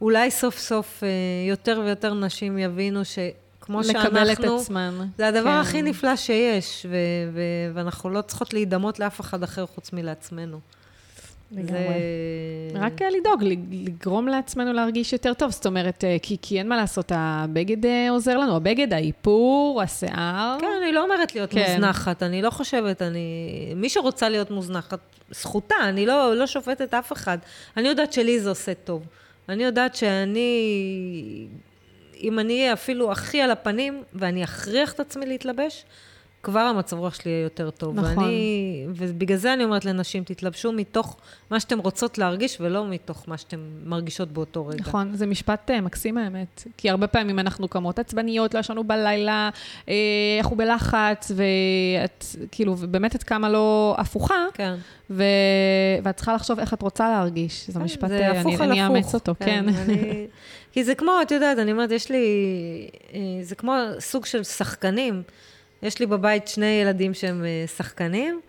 [0.00, 1.08] אולי סוף סוף אה,
[1.48, 4.08] יותר ויותר נשים יבינו שכמו שאנחנו...
[4.08, 5.06] לקבל את עצמן.
[5.18, 5.60] זה הדבר כן.
[5.60, 6.96] הכי נפלא שיש, ו-
[7.34, 10.60] ו- ואנחנו לא צריכות להידמות לאף אחד אחר חוץ מלעצמנו.
[11.52, 11.94] לגמרי.
[12.72, 12.78] זה...
[12.78, 15.50] רק לדאוג, לגרום לעצמנו להרגיש יותר טוב.
[15.50, 20.56] זאת אומרת, אה, כי, כי אין מה לעשות, הבגד אה, עוזר לנו, הבגד, האיפור, השיער.
[20.60, 21.64] כן, אני לא אומרת להיות כן.
[21.68, 23.18] מוזנחת, אני לא חושבת, אני...
[23.76, 24.98] מי שרוצה להיות מוזנחת,
[25.30, 27.38] זכותה, אני לא, לא שופטת אף אחד.
[27.76, 29.02] אני יודעת שלי זה עושה טוב.
[29.48, 30.50] אני יודעת שאני,
[32.22, 35.84] אם אני אהיה אפילו הכי על הפנים, ואני אכריח את עצמי להתלבש,
[36.42, 37.94] כבר המצב רוח שלי יהיה יותר טוב.
[37.94, 38.18] נכון.
[38.24, 41.16] ואני, ובגלל זה אני אומרת לנשים, תתלבשו מתוך
[41.50, 44.78] מה שאתן רוצות להרגיש, ולא מתוך מה שאתן מרגישות באותו רגע.
[44.80, 46.64] נכון, זה משפט uh, מקסים האמת.
[46.76, 49.50] כי הרבה פעמים אנחנו קמות עצבניות, לא ישנו בלילה,
[49.88, 49.94] אה,
[50.40, 54.44] אנחנו בלחץ, ואת, כאילו, באמת את קמה לא הפוכה.
[54.54, 54.74] כן.
[55.10, 55.24] ו...
[56.02, 57.66] ואת צריכה לחשוב איך את רוצה להרגיש.
[57.66, 59.46] זה כן, משפט, זה אה, הפוך אני אאמץ אותו, כן.
[59.46, 59.68] כן.
[59.68, 60.26] אני...
[60.72, 62.26] כי זה כמו, את יודעת, אני אומרת, יש לי...
[63.42, 65.22] זה כמו סוג של שחקנים.
[65.82, 68.40] יש לי בבית שני ילדים שהם אה, שחקנים,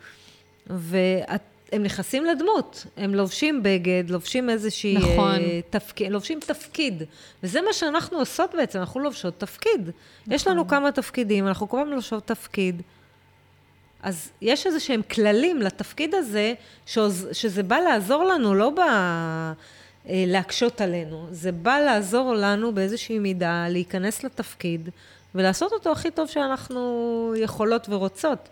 [0.67, 2.85] והם נכנסים לדמות.
[2.97, 4.97] הם לובשים בגד, לובשים איזושהי...
[4.97, 5.35] נכון.
[5.35, 7.03] אה, תפקיד, לובשים תפקיד.
[7.43, 9.81] וזה מה שאנחנו עושות בעצם, אנחנו לובשות תפקיד.
[9.81, 10.33] נכון.
[10.33, 12.81] יש לנו כמה תפקידים, אנחנו כל פעם לובשות תפקיד.
[14.03, 16.53] אז יש איזה שהם כללים לתפקיד הזה,
[16.85, 18.83] שעוז, שזה בא לעזור לנו, לא בא
[20.09, 21.27] אה, להקשות עלינו.
[21.31, 24.89] זה בא לעזור לנו באיזושהי מידה להיכנס לתפקיד
[25.35, 28.49] ולעשות אותו הכי טוב שאנחנו יכולות ורוצות.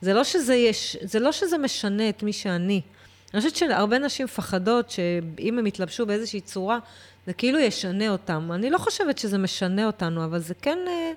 [0.00, 2.80] זה לא שזה, יש, זה לא שזה משנה את מי שאני.
[3.34, 6.78] אני חושבת שהרבה נשים מפחדות שאם הם יתלבשו באיזושהי צורה,
[7.26, 8.50] זה כאילו ישנה אותם.
[8.54, 10.78] אני לא חושבת שזה משנה אותנו, אבל זה כן...
[10.88, 11.12] אה,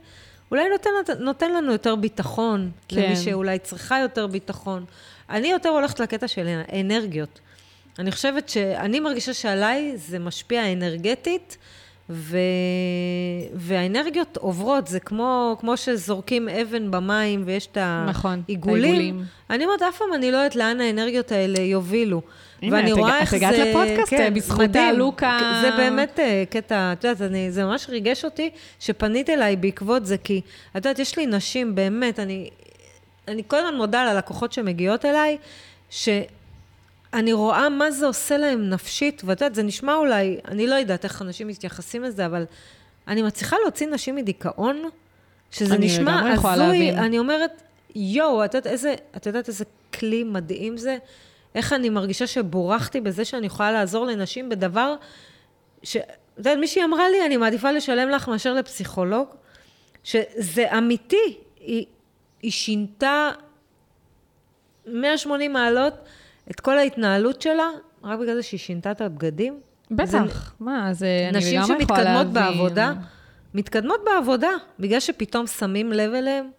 [0.52, 0.90] אולי נותן,
[1.20, 3.02] נותן לנו יותר ביטחון, כן.
[3.02, 4.86] למי שאולי צריכה יותר ביטחון.
[5.30, 7.40] אני יותר הולכת לקטע של אנרגיות.
[8.00, 11.58] אני חושבת שאני מרגישה שעליי זה משפיע אנרגטית,
[12.10, 12.38] ו...
[13.54, 17.78] והאנרגיות עוברות, זה כמו, כמו שזורקים אבן במים ויש את
[18.08, 18.84] נכון, העיגולים.
[18.86, 19.24] העיגולים.
[19.50, 22.22] אני אומרת, אף פעם אני לא יודעת לאן האנרגיות האלה יובילו.
[22.62, 23.48] הנה, ואני את רואה הגע- איך את זה...
[23.48, 24.90] הגעת לפודקאסט, כן, בזכות מדהים.
[24.90, 28.50] הלוק ה- זה באמת אה, קטע, את יודעת, אני, זה ממש ריגש אותי
[28.80, 30.42] שפנית אליי בעקבות זה, כי
[30.72, 32.50] את יודעת, יש לי נשים, באמת, אני,
[33.28, 35.38] אני כל הזמן מודה ללקוחות שמגיעות אליי,
[37.14, 41.04] שאני רואה מה זה עושה להם נפשית, ואת יודעת, זה נשמע אולי, אני לא יודעת
[41.04, 42.46] איך אנשים מתייחסים לזה, אבל
[43.08, 44.90] אני מצליחה להוציא נשים מדיכאון,
[45.52, 46.92] שזה אני נשמע הזוי.
[46.92, 47.62] אני אומרת,
[47.96, 50.98] יואו, את יודעת איזה, את יודעת איזה כלי מדהים זה?
[51.56, 54.96] איך אני מרגישה שבורכתי בזה שאני יכולה לעזור לנשים בדבר
[55.84, 55.98] ש...
[55.98, 59.28] את יודעת, מישהי אמרה לי, אני מעדיפה לשלם לך מאשר לפסיכולוג,
[60.04, 61.38] שזה אמיתי.
[61.60, 61.86] היא,
[62.42, 63.30] היא שינתה
[64.88, 65.94] 180 מעלות
[66.52, 67.68] את כל ההתנהלות שלה,
[68.04, 69.60] רק בגלל זה שהיא שינתה את הבגדים.
[69.90, 71.78] זה- בטח, מה, זה, אני נשים להבין.
[71.80, 72.94] שמתקדמות בעבודה,
[73.54, 76.50] מתקדמות בעבודה, בגלל שפתאום שמים לב אליהם.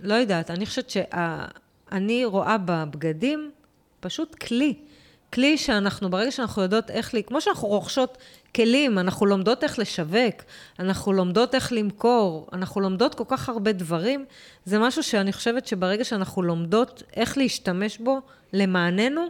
[0.00, 3.50] לא יודעת, אני חושבת שאני רואה בבגדים
[4.00, 4.74] פשוט כלי.
[5.32, 8.18] כלי שאנחנו, ברגע שאנחנו יודעות איך, כמו שאנחנו רוכשות
[8.54, 10.34] כלים, אנחנו לומדות איך לשווק,
[10.78, 14.24] אנחנו לומדות איך למכור, אנחנו לומדות כל כך הרבה דברים,
[14.64, 18.20] זה משהו שאני חושבת שברגע שאנחנו לומדות איך להשתמש בו
[18.52, 19.26] למעננו,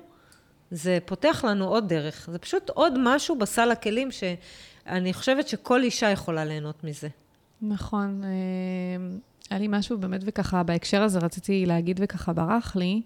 [0.71, 2.29] זה פותח לנו עוד דרך.
[2.33, 7.09] זה פשוט עוד משהו בסל הכלים שאני חושבת שכל אישה יכולה ליהנות מזה.
[7.63, 8.23] נכון.
[8.25, 8.29] אה,
[9.51, 13.03] היה לי משהו באמת וככה, בהקשר הזה רציתי להגיד וככה ברח לי.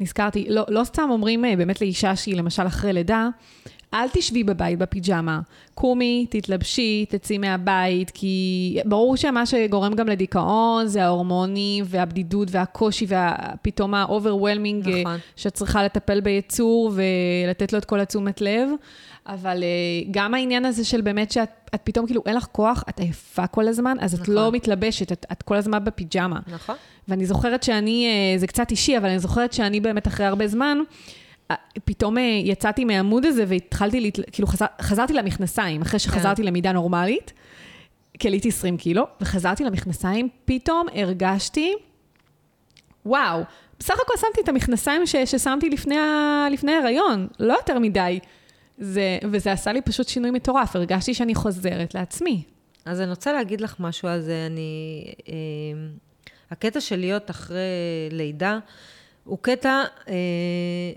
[0.00, 3.28] אה, נזכרתי, לא, לא סתם אומרים אה, באמת לאישה שהיא למשל אחרי לידה,
[3.94, 5.40] אל תשבי בבית בפיג'מה.
[5.74, 13.94] קומי, תתלבשי, תצאי מהבית, כי ברור שמה שגורם גם לדיכאון זה ההורמונים והבדידות והקושי ופתאום
[13.94, 15.00] ה-overwhelming נכון.
[15.00, 15.18] נכון.
[15.36, 18.68] שאת צריכה לטפל ביצור ולתת לו את כל התשומת לב.
[19.26, 19.68] אבל אה,
[20.10, 23.68] גם העניין הזה של באמת שאת את פתאום כאילו אין לך כוח, את עייפה כל
[23.68, 24.34] הזמן, אז את נכון.
[24.34, 26.40] לא מתלבשת, את, את כל הזמן בפיג'מה.
[26.46, 26.76] נכון?
[27.08, 30.78] ואני זוכרת שאני, אה, זה קצת אישי, אבל אני זוכרת שאני באמת אחרי הרבה זמן,
[31.50, 34.10] אה, פתאום יצאתי מהעמוד הזה והתחלתי.
[34.32, 37.32] כאילו חזר, חזרתי למכנסיים, אחרי שחזרתי למידה נורמלית,
[38.18, 41.74] כי עליתי 20 קילו, וחזרתי למכנסיים, פתאום הרגשתי,
[43.06, 43.42] וואו,
[43.78, 45.96] בסך הכל שמתי את המכנסיים ש, ששמתי לפני.
[46.50, 48.18] לפני ההיריון, לא יותר מדי.
[48.80, 52.42] זה, וזה עשה לי פשוט שינוי מטורף, הרגשתי שאני חוזרת לעצמי.
[52.84, 54.46] אז אני רוצה להגיד לך משהו על זה.
[54.46, 55.04] אני...
[55.28, 55.34] אה,
[56.50, 57.58] הקטע של להיות אחרי
[58.10, 58.58] לידה
[59.24, 60.14] הוא קטע אה,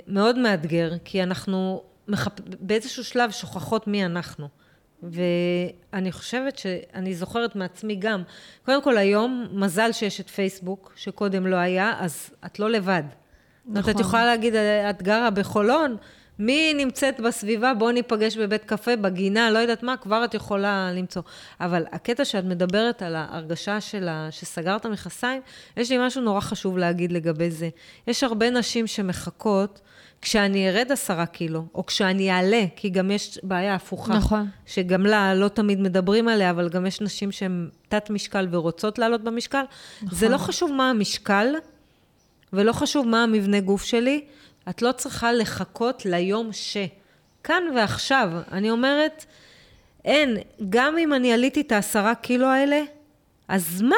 [0.07, 2.31] מאוד מאתגר, כי אנחנו מחפ...
[2.59, 4.47] באיזשהו שלב שוכחות מי אנחנו.
[5.03, 8.23] ואני חושבת שאני זוכרת מעצמי גם,
[8.65, 13.03] קודם כל היום, מזל שיש את פייסבוק, שקודם לא היה, אז את לא לבד.
[13.65, 13.79] נכון.
[13.79, 13.93] נכון.
[13.93, 14.55] את יכולה להגיד,
[14.89, 15.97] את גרה בחולון,
[16.39, 21.21] מי נמצאת בסביבה, בואו ניפגש בבית קפה, בגינה, לא יודעת מה, כבר את יכולה למצוא.
[21.59, 25.41] אבל הקטע שאת מדברת על ההרגשה שלה, שסגרת מכסיים,
[25.77, 27.69] יש לי משהו נורא חשוב להגיד לגבי זה.
[28.07, 29.81] יש הרבה נשים שמחכות,
[30.21, 34.13] כשאני ארד עשרה קילו, או כשאני אעלה, כי גם יש בעיה הפוכה.
[34.13, 34.47] נכון.
[34.65, 39.23] שגם לה לא תמיד מדברים עליה, אבל גם יש נשים שהן תת משקל ורוצות לעלות
[39.23, 39.63] במשקל.
[40.01, 40.19] נכון.
[40.19, 41.53] זה לא חשוב מה המשקל,
[42.53, 44.25] ולא חשוב מה המבנה גוף שלי,
[44.69, 46.77] את לא צריכה לחכות ליום ש.
[47.43, 49.25] כאן ועכשיו, אני אומרת,
[50.05, 50.37] אין,
[50.69, 52.81] גם אם אני עליתי את העשרה קילו האלה,
[53.47, 53.95] אז מה?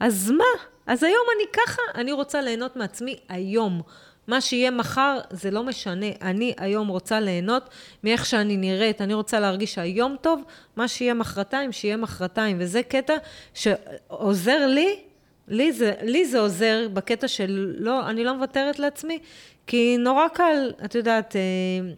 [0.00, 0.44] אז מה?
[0.86, 3.82] אז היום אני ככה, אני רוצה ליהנות מעצמי היום.
[4.26, 6.06] מה שיהיה מחר, זה לא משנה.
[6.22, 7.68] אני היום רוצה ליהנות
[8.04, 9.00] מאיך שאני נראית.
[9.00, 10.42] אני רוצה להרגיש שהיום טוב,
[10.76, 12.56] מה שיהיה מחרתיים, שיהיה מחרתיים.
[12.60, 13.14] וזה קטע
[13.54, 15.00] שעוזר לי,
[15.48, 19.18] לי זה, לי זה עוזר בקטע של לא, אני לא מוותרת לעצמי,
[19.66, 21.92] כי נורא קל, את יודעת, אה,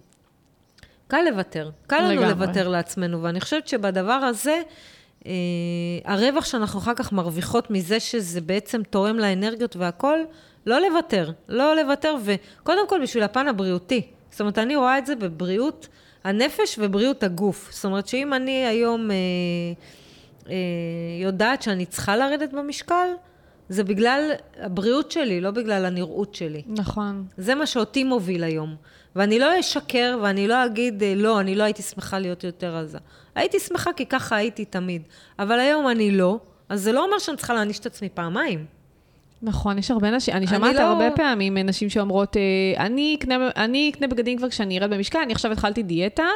[1.09, 1.71] קל לוותר.
[1.87, 2.29] קל לנו לגמרי.
[2.29, 4.62] לוותר לעצמנו, ואני חושבת שבדבר הזה,
[5.27, 5.33] אה,
[6.05, 10.27] הרווח שאנחנו אחר כך מרוויחות מזה שזה בעצם תורם לאנרגיות והכול,
[10.67, 14.07] לא לוותר, לא לוותר, וקודם כל בשביל הפן הבריאותי.
[14.31, 15.89] זאת אומרת, אני רואה את זה בבריאות
[16.25, 17.69] הנפש ובריאות הגוף.
[17.73, 19.17] זאת אומרת, שאם אני היום אה,
[20.49, 20.55] אה,
[21.23, 23.09] יודעת שאני צריכה לרדת במשקל,
[23.69, 26.62] זה בגלל הבריאות שלי, לא בגלל הנראות שלי.
[26.67, 27.27] נכון.
[27.37, 28.77] זה מה שאותי מוביל היום.
[29.17, 32.99] ואני לא אשקר ואני לא אגיד, אה, לא, אני לא הייתי שמחה להיות יותר עזה.
[33.35, 35.03] הייתי שמחה כי ככה הייתי תמיד.
[35.39, 36.39] אבל היום אני לא,
[36.69, 38.67] אז זה לא אומר שאני צריכה להעניש את עצמי פעמיים.
[39.45, 43.90] נכון, יש הרבה נשים, אני שמעת לא- הרבה פעמים נשים שאומרות, אה, אני אקנה, אני
[43.95, 46.26] אקנה בגדים כבר כשאני ארד במשקל, אני עכשיו התחלתי דיאטה,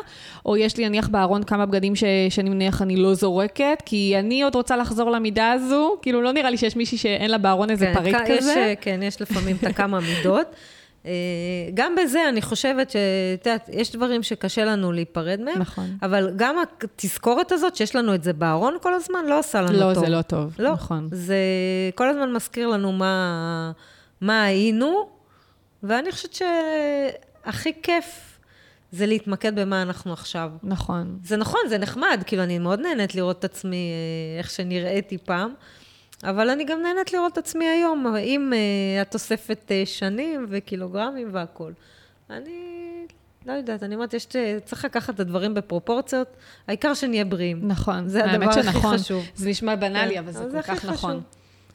[0.47, 4.43] או יש לי נניח בארון כמה בגדים ש, שאני מניח אני לא זורקת, כי אני
[4.43, 7.87] עוד רוצה לחזור למידה הזו, כאילו לא נראה לי שיש מישהי שאין לה בארון איזה
[7.87, 8.67] כן, פריט כזה.
[8.73, 10.47] יש, כן, יש לפעמים את הכמה מידות.
[11.09, 15.97] אה, גם בזה אני חושבת שאת יודעת, יש דברים שקשה לנו להיפרד מהם, נכון.
[16.03, 19.95] אבל גם התזכורת הזאת, שיש לנו את זה בארון כל הזמן, לא עושה לנו לא,
[19.95, 20.05] טוב.
[20.05, 21.09] זה לא טוב, לא, נכון.
[21.13, 21.37] זה
[21.95, 23.73] כל הזמן מזכיר לנו מה,
[24.21, 25.09] מה היינו,
[25.83, 26.33] ואני חושבת
[27.45, 28.39] שהכי כיף
[28.93, 30.51] זה להתמקד במה אנחנו עכשיו.
[30.63, 31.19] נכון.
[31.25, 35.55] זה נכון, זה נחמד, כאילו, אני מאוד נהנית לראות את עצמי אה, איך שנראיתי פעם,
[36.25, 41.73] אבל אני גם נהנית לראות את עצמי היום, עם אה, התוספת אה, שנים וקילוגרמים והכול.
[42.31, 42.79] אני
[43.47, 44.27] לא יודעת, אני אומרת, יש,
[44.65, 46.37] צריך לקחת את הדברים בפרופורציות,
[46.69, 47.69] העיקר שנהיה בריאים.
[47.69, 48.09] נכון.
[48.09, 48.99] זה הדבר הכי שנכון.
[48.99, 49.25] חשוב.
[49.35, 50.95] זה נשמע בנאלי, כן, אבל זה כל כך נכון.
[50.95, 51.23] חשוב.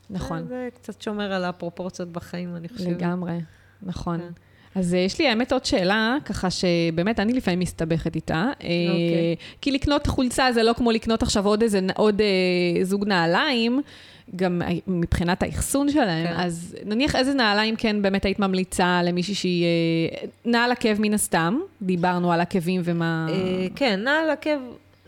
[0.09, 0.47] נכון.
[0.47, 2.87] זה קצת שומר על הפרופורציות בחיים, אני חושבת.
[2.87, 3.39] לגמרי,
[3.83, 4.19] נכון.
[4.19, 4.31] כן.
[4.75, 8.35] אז אה, יש לי האמת עוד שאלה, ככה שבאמת אני לפעמים מסתבכת איתה.
[8.35, 9.35] אה, אוקיי.
[9.61, 13.81] כי לקנות חולצה זה לא כמו לקנות עכשיו עוד איזה, עוד אה, זוג נעליים,
[14.35, 16.27] גם מבחינת האחסון שלהם.
[16.27, 16.33] כן.
[16.37, 19.65] אז נניח איזה נעליים כן באמת היית ממליצה למישהי שהיא...
[19.65, 23.27] אה, נעל עקב מן הסתם, דיברנו על עקבים ומה...
[23.29, 24.59] אה, כן, נעל עקב,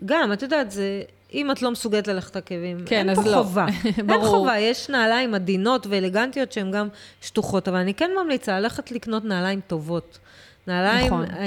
[0.05, 1.01] גם, את יודעת, זה...
[1.33, 3.37] אם את לא מסוגלת ללכת עקבים, כן, אין פה לא.
[3.37, 3.65] חובה.
[3.97, 4.21] אין.
[4.23, 6.87] חובה, יש נעליים עדינות ואלגנטיות שהן גם
[7.21, 10.19] שטוחות, אבל אני כן ממליצה ללכת לקנות נעליים טובות.
[10.67, 11.25] נעליים, נכון.
[11.25, 11.45] אה,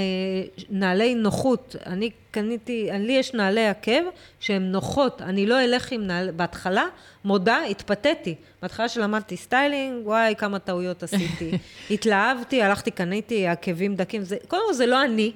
[0.71, 1.77] נעלי נוחות.
[1.87, 4.03] אני קניתי, לי יש נעלי עקב
[4.41, 5.23] שהן נוחות.
[5.23, 6.31] אני לא אלך עם נעל...
[6.31, 6.85] בהתחלה,
[7.25, 8.35] מודה, התפתיתי.
[8.62, 11.51] בהתחלה שלמדתי סטיילינג, וואי, כמה טעויות עשיתי.
[11.91, 14.23] התלהבתי, הלכתי, קניתי עקבים דקים.
[14.23, 15.33] זה, קודם כל, זה לא אני.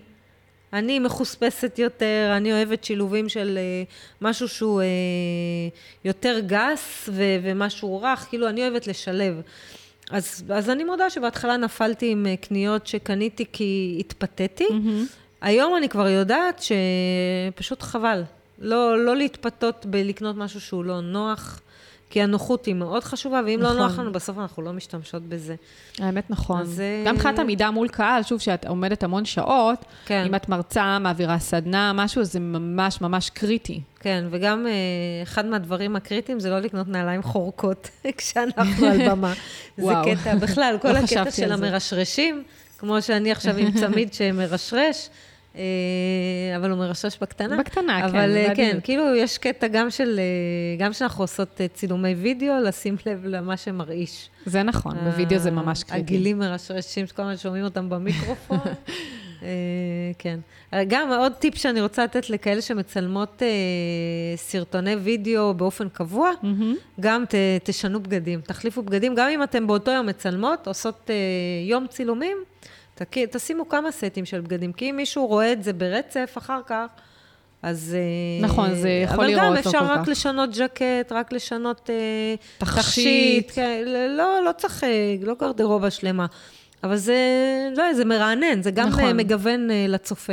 [0.73, 3.83] אני מחוספסת יותר, אני אוהבת שילובים של אה,
[4.21, 4.87] משהו שהוא אה,
[6.05, 9.41] יותר גס ו- ומשהו רך, כאילו אני אוהבת לשלב.
[10.11, 14.65] אז, אז אני מודה שבהתחלה נפלתי עם אה, קניות שקניתי כי התפתיתי.
[14.65, 15.13] Mm-hmm.
[15.41, 18.23] היום אני כבר יודעת שפשוט חבל.
[18.59, 21.61] לא, לא להתפתות בלקנות משהו שהוא לא נוח,
[22.13, 23.77] כי הנוחות היא מאוד חשובה, ואם נכון.
[23.77, 25.55] לא נוח לנו, בסוף אנחנו לא משתמשות בזה.
[25.99, 26.61] האמת נכון.
[26.61, 30.25] אז, אה, גם מבחינת עמידה מול קהל, שוב, שאת עומדת המון שעות, כן.
[30.27, 33.81] אם את מרצה, מעבירה סדנה, משהו, זה ממש ממש קריטי.
[34.01, 34.73] כן, וגם אה,
[35.23, 37.89] אחד מהדברים הקריטיים זה לא לקנות נעליים חורקות
[38.19, 39.33] כשאנחנו על במה.
[39.77, 40.05] זה וואו.
[40.05, 41.53] קטע, בכלל, כל לא הקטע של.
[41.53, 42.43] המרשרשים,
[42.79, 45.09] כמו שאני עכשיו עם צמיד שמרשרש,
[46.57, 47.57] אבל הוא מרשרש בקטנה.
[47.57, 48.79] בקטנה, כן, אבל אה, כן.
[48.83, 53.57] כאילו יש קטע גם של, אה, גם כשאנחנו עושות אה, צילומי וידאו, לשים לב למה
[53.57, 54.31] שמרעיש.
[54.47, 55.99] זה נכון, בווידאו זה ממש קריטי.
[55.99, 58.59] הגילים מרשרשים, שכל הזמן שומעים אותם במיקרופון.
[59.43, 59.49] אה,
[60.19, 60.41] כן.
[60.89, 63.49] גם עוד טיפ שאני רוצה לתת לכאלה שמצלמות אה,
[64.37, 66.31] סרטוני וידאו באופן קבוע.
[67.01, 67.25] גם
[67.65, 71.15] תשנו בגדים, תחליפו בגדים, גם אם אתם באותו יום מצלמות, עושות אה,
[71.69, 72.37] יום צילומים,
[73.11, 76.87] תשימו כמה סטים של בגדים, כי אם מישהו רואה את זה ברצף אחר כך,
[77.63, 77.97] אז...
[77.99, 80.09] אה, נכון, זה יכול אבל לראות גם לא אפשר כל רק כך.
[80.09, 83.51] לשנות ז'קט, רק לשנות אה, תכשיט.
[83.55, 86.27] כן, לא, לא צריך, אה, לא גרדרובה שלמה.
[86.85, 87.17] אבל זה,
[87.77, 89.17] לא, זה מרענן, זה גם נכון.
[89.17, 90.33] מגוון לצופה.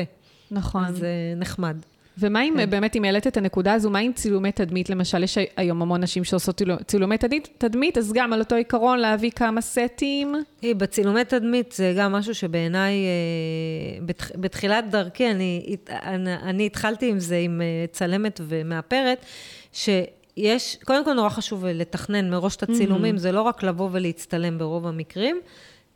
[0.51, 0.93] נכון.
[0.93, 1.78] זה נחמד.
[2.20, 2.70] ומה אם, כן.
[2.70, 4.89] באמת, אם העלית את הנקודה הזו, מה עם צילומי תדמית?
[4.89, 8.99] למשל, יש היום המון נשים שעושות צילו- צילומי תדמית, תדמית, אז גם על אותו עיקרון
[8.99, 10.36] להביא כמה סטים.
[10.61, 17.09] היא, בצילומי תדמית זה גם משהו שבעיניי, אה, בתח, בתחילת דרכי, אני, אני, אני התחלתי
[17.09, 19.26] עם זה, עם אה, צלמת ומאפרת,
[19.74, 24.88] שיש, קודם כל נורא חשוב לתכנן מראש את הצילומים, זה לא רק לבוא ולהצטלם ברוב
[24.88, 25.39] המקרים.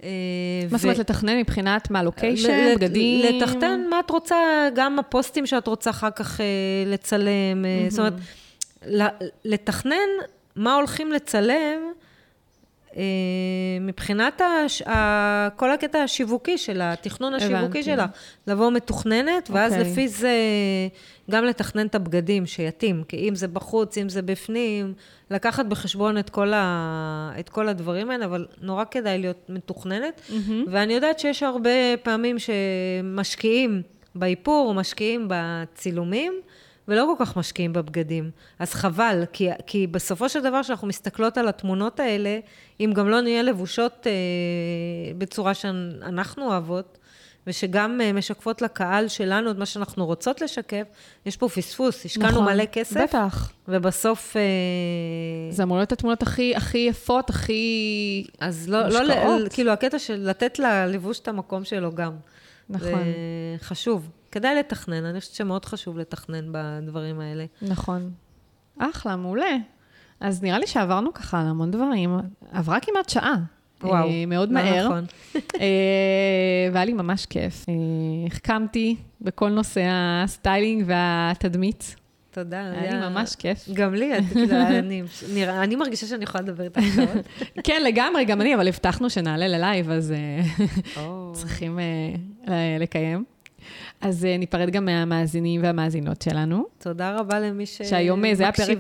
[0.04, 0.10] אה,
[0.72, 3.42] מה זאת אומרת לתכנן מבחינת מה, לוקיישן, בגדים?
[3.42, 4.36] לתחתן מה את רוצה,
[4.76, 6.46] גם הפוסטים שאת רוצה אחר כך אה,
[6.86, 7.66] לצלם.
[7.66, 8.14] אה, זאת אומרת,
[9.46, 9.96] לתכנן
[10.56, 11.82] מה הולכים לצלם,
[13.82, 14.82] מבחינת הש...
[14.82, 15.50] ה...
[15.56, 17.84] כל הקטע השיווקי שלה, התכנון השיווקי הבנתי.
[17.84, 18.06] שלה,
[18.48, 19.92] לבוא מתוכננת, ואז אוקיי.
[19.92, 20.38] לפי זה
[21.32, 24.94] גם לתכנן את הבגדים שיתאים, כי אם זה בחוץ, אם זה בפנים,
[25.32, 27.32] לקחת בחשבון את כל, ה...
[27.40, 30.22] את כל הדברים האלה, אבל נורא כדאי להיות מתוכננת.
[30.30, 30.66] מהמם.
[30.68, 31.70] ואני יודעת שיש הרבה
[32.04, 33.82] פעמים שמשקיעים
[34.16, 36.34] באיפור, משקיעים בצילומים,
[36.88, 38.32] ולא כל כך משקיעים בבגדים.
[38.60, 42.40] אז חבל, כי, כי בסופו של דבר, כשאנחנו מסתכלות על התמונות האלה,
[42.80, 44.12] אם גם לא נהיה לבושות אה,
[45.18, 46.98] בצורה שאנחנו אוהבות,
[47.48, 50.88] ושגם אה, משקפות לקהל שלנו את מה שאנחנו רוצות לשקף,
[51.26, 53.52] יש פה פספוס, השקענו נכון, מלא כסף, בטח.
[53.68, 54.38] ובסוף...
[54.38, 54.42] אה,
[55.50, 58.26] זה אמור להיות התמונות הכי, הכי יפות, הכי...
[58.40, 59.42] אז לא, לא, מושקעות.
[59.42, 62.12] ל- כאילו, הקטע של לתת ללבוש את המקום שלו גם.
[62.70, 62.90] נכון.
[62.90, 63.04] זה
[63.60, 64.10] חשוב.
[64.34, 67.46] כדאי לתכנן, אני חושבת שמאוד חשוב לתכנן בדברים האלה.
[67.62, 68.12] נכון.
[68.80, 69.58] אחלה, מעולה.
[70.20, 72.18] אז נראה לי שעברנו ככה על המון דברים.
[72.52, 73.36] עברה כמעט שעה.
[73.84, 74.10] וואו.
[74.10, 74.86] אה, מאוד לא מהר.
[74.86, 75.06] נכון.
[75.62, 77.66] אה, והיה לי ממש כיף.
[77.70, 77.74] אה,
[78.28, 81.96] החכמתי בכל נושא הסטיילינג והתדמית.
[82.32, 82.72] תודה.
[82.72, 83.70] היה לי ממש כיף.
[83.74, 84.12] גם לי,
[85.64, 87.26] אני, מרגישה שאני יכולה לדבר איתך שעות.
[87.68, 90.42] כן, לגמרי, גם אני, אבל הבטחנו שנעלה ל live, אז אה,
[91.34, 91.80] צריכים
[92.48, 93.33] אה, לקיים.
[94.04, 96.66] אז אה, ניפרד גם מהמאזינים והמאזינות שלנו.
[96.78, 97.82] תודה רבה למי ש...
[97.82, 98.78] שהיום, אה, זה הפרק-.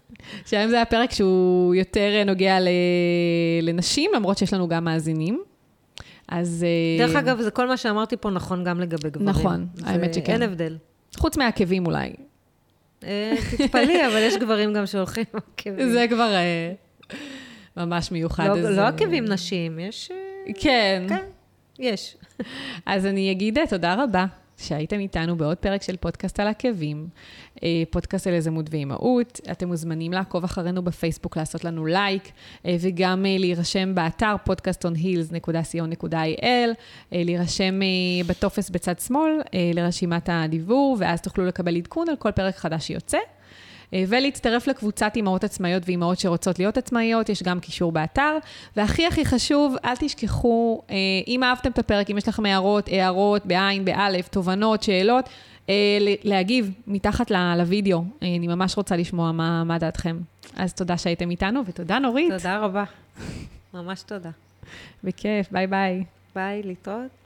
[0.46, 2.68] שהיום זה הפרק שהוא יותר אה, נוגע ל...
[3.62, 5.42] לנשים, למרות שיש לנו גם מאזינים.
[6.28, 6.66] אז...
[6.98, 9.28] דרך אגב, זה כל מה שאמרתי פה נכון גם לגבי גברים.
[9.28, 10.32] נכון, זה- האמת שכן.
[10.32, 10.76] אין הבדל.
[11.16, 12.12] חוץ מהעקבים אולי.
[13.50, 15.90] תתפלאי, אבל יש גברים גם שהולכים עם עקבים.
[15.90, 16.32] זה כבר
[17.76, 18.46] ממש מיוחד.
[18.46, 20.10] לא- לא עקבים נשים, יש...
[20.60, 21.06] כן.
[21.08, 21.24] כן,
[21.78, 22.16] יש.
[22.86, 24.26] אז אני אגיד תודה רבה
[24.56, 27.08] שהייתם איתנו בעוד פרק של פודקאסט על עקבים,
[27.62, 29.40] אה, פודקאסט על יזמות ואימהות.
[29.50, 32.30] אתם מוזמנים לעקוב אחרינו בפייסבוק, לעשות לנו לייק,
[32.66, 36.68] אה, וגם אה, להירשם באתר podcastonheels.co.il,
[37.12, 37.80] להירשם
[38.26, 39.40] בטופס בצד שמאל
[39.74, 43.18] לרשימת הדיבור, ואז תוכלו לקבל עדכון על כל פרק חדש שיוצא.
[43.94, 48.38] אה, ולהצטרף לקבוצת אימהות עצמאיות ואימהות שרוצות להיות עצמאיות, יש גם קישור באתר.
[48.76, 50.96] והכי הכי חשוב, אל תשכחו, אה,
[51.28, 55.28] אם אהבתם את הפרק, אם יש לכם הערות, הערות, בעין, באלף, תובנות, שאלות,
[55.68, 58.04] אה, להגיב מתחת לוידאו.
[58.22, 60.18] אני ממש רוצה לשמוע מה, מה דעתכם.
[60.56, 62.32] אז תודה שהייתם איתנו, ותודה נורית.
[62.32, 62.84] תודה רבה.
[63.74, 64.30] ממש תודה.
[65.04, 66.04] בכיף, ביי ביי.
[66.34, 67.25] ביי, להתראות.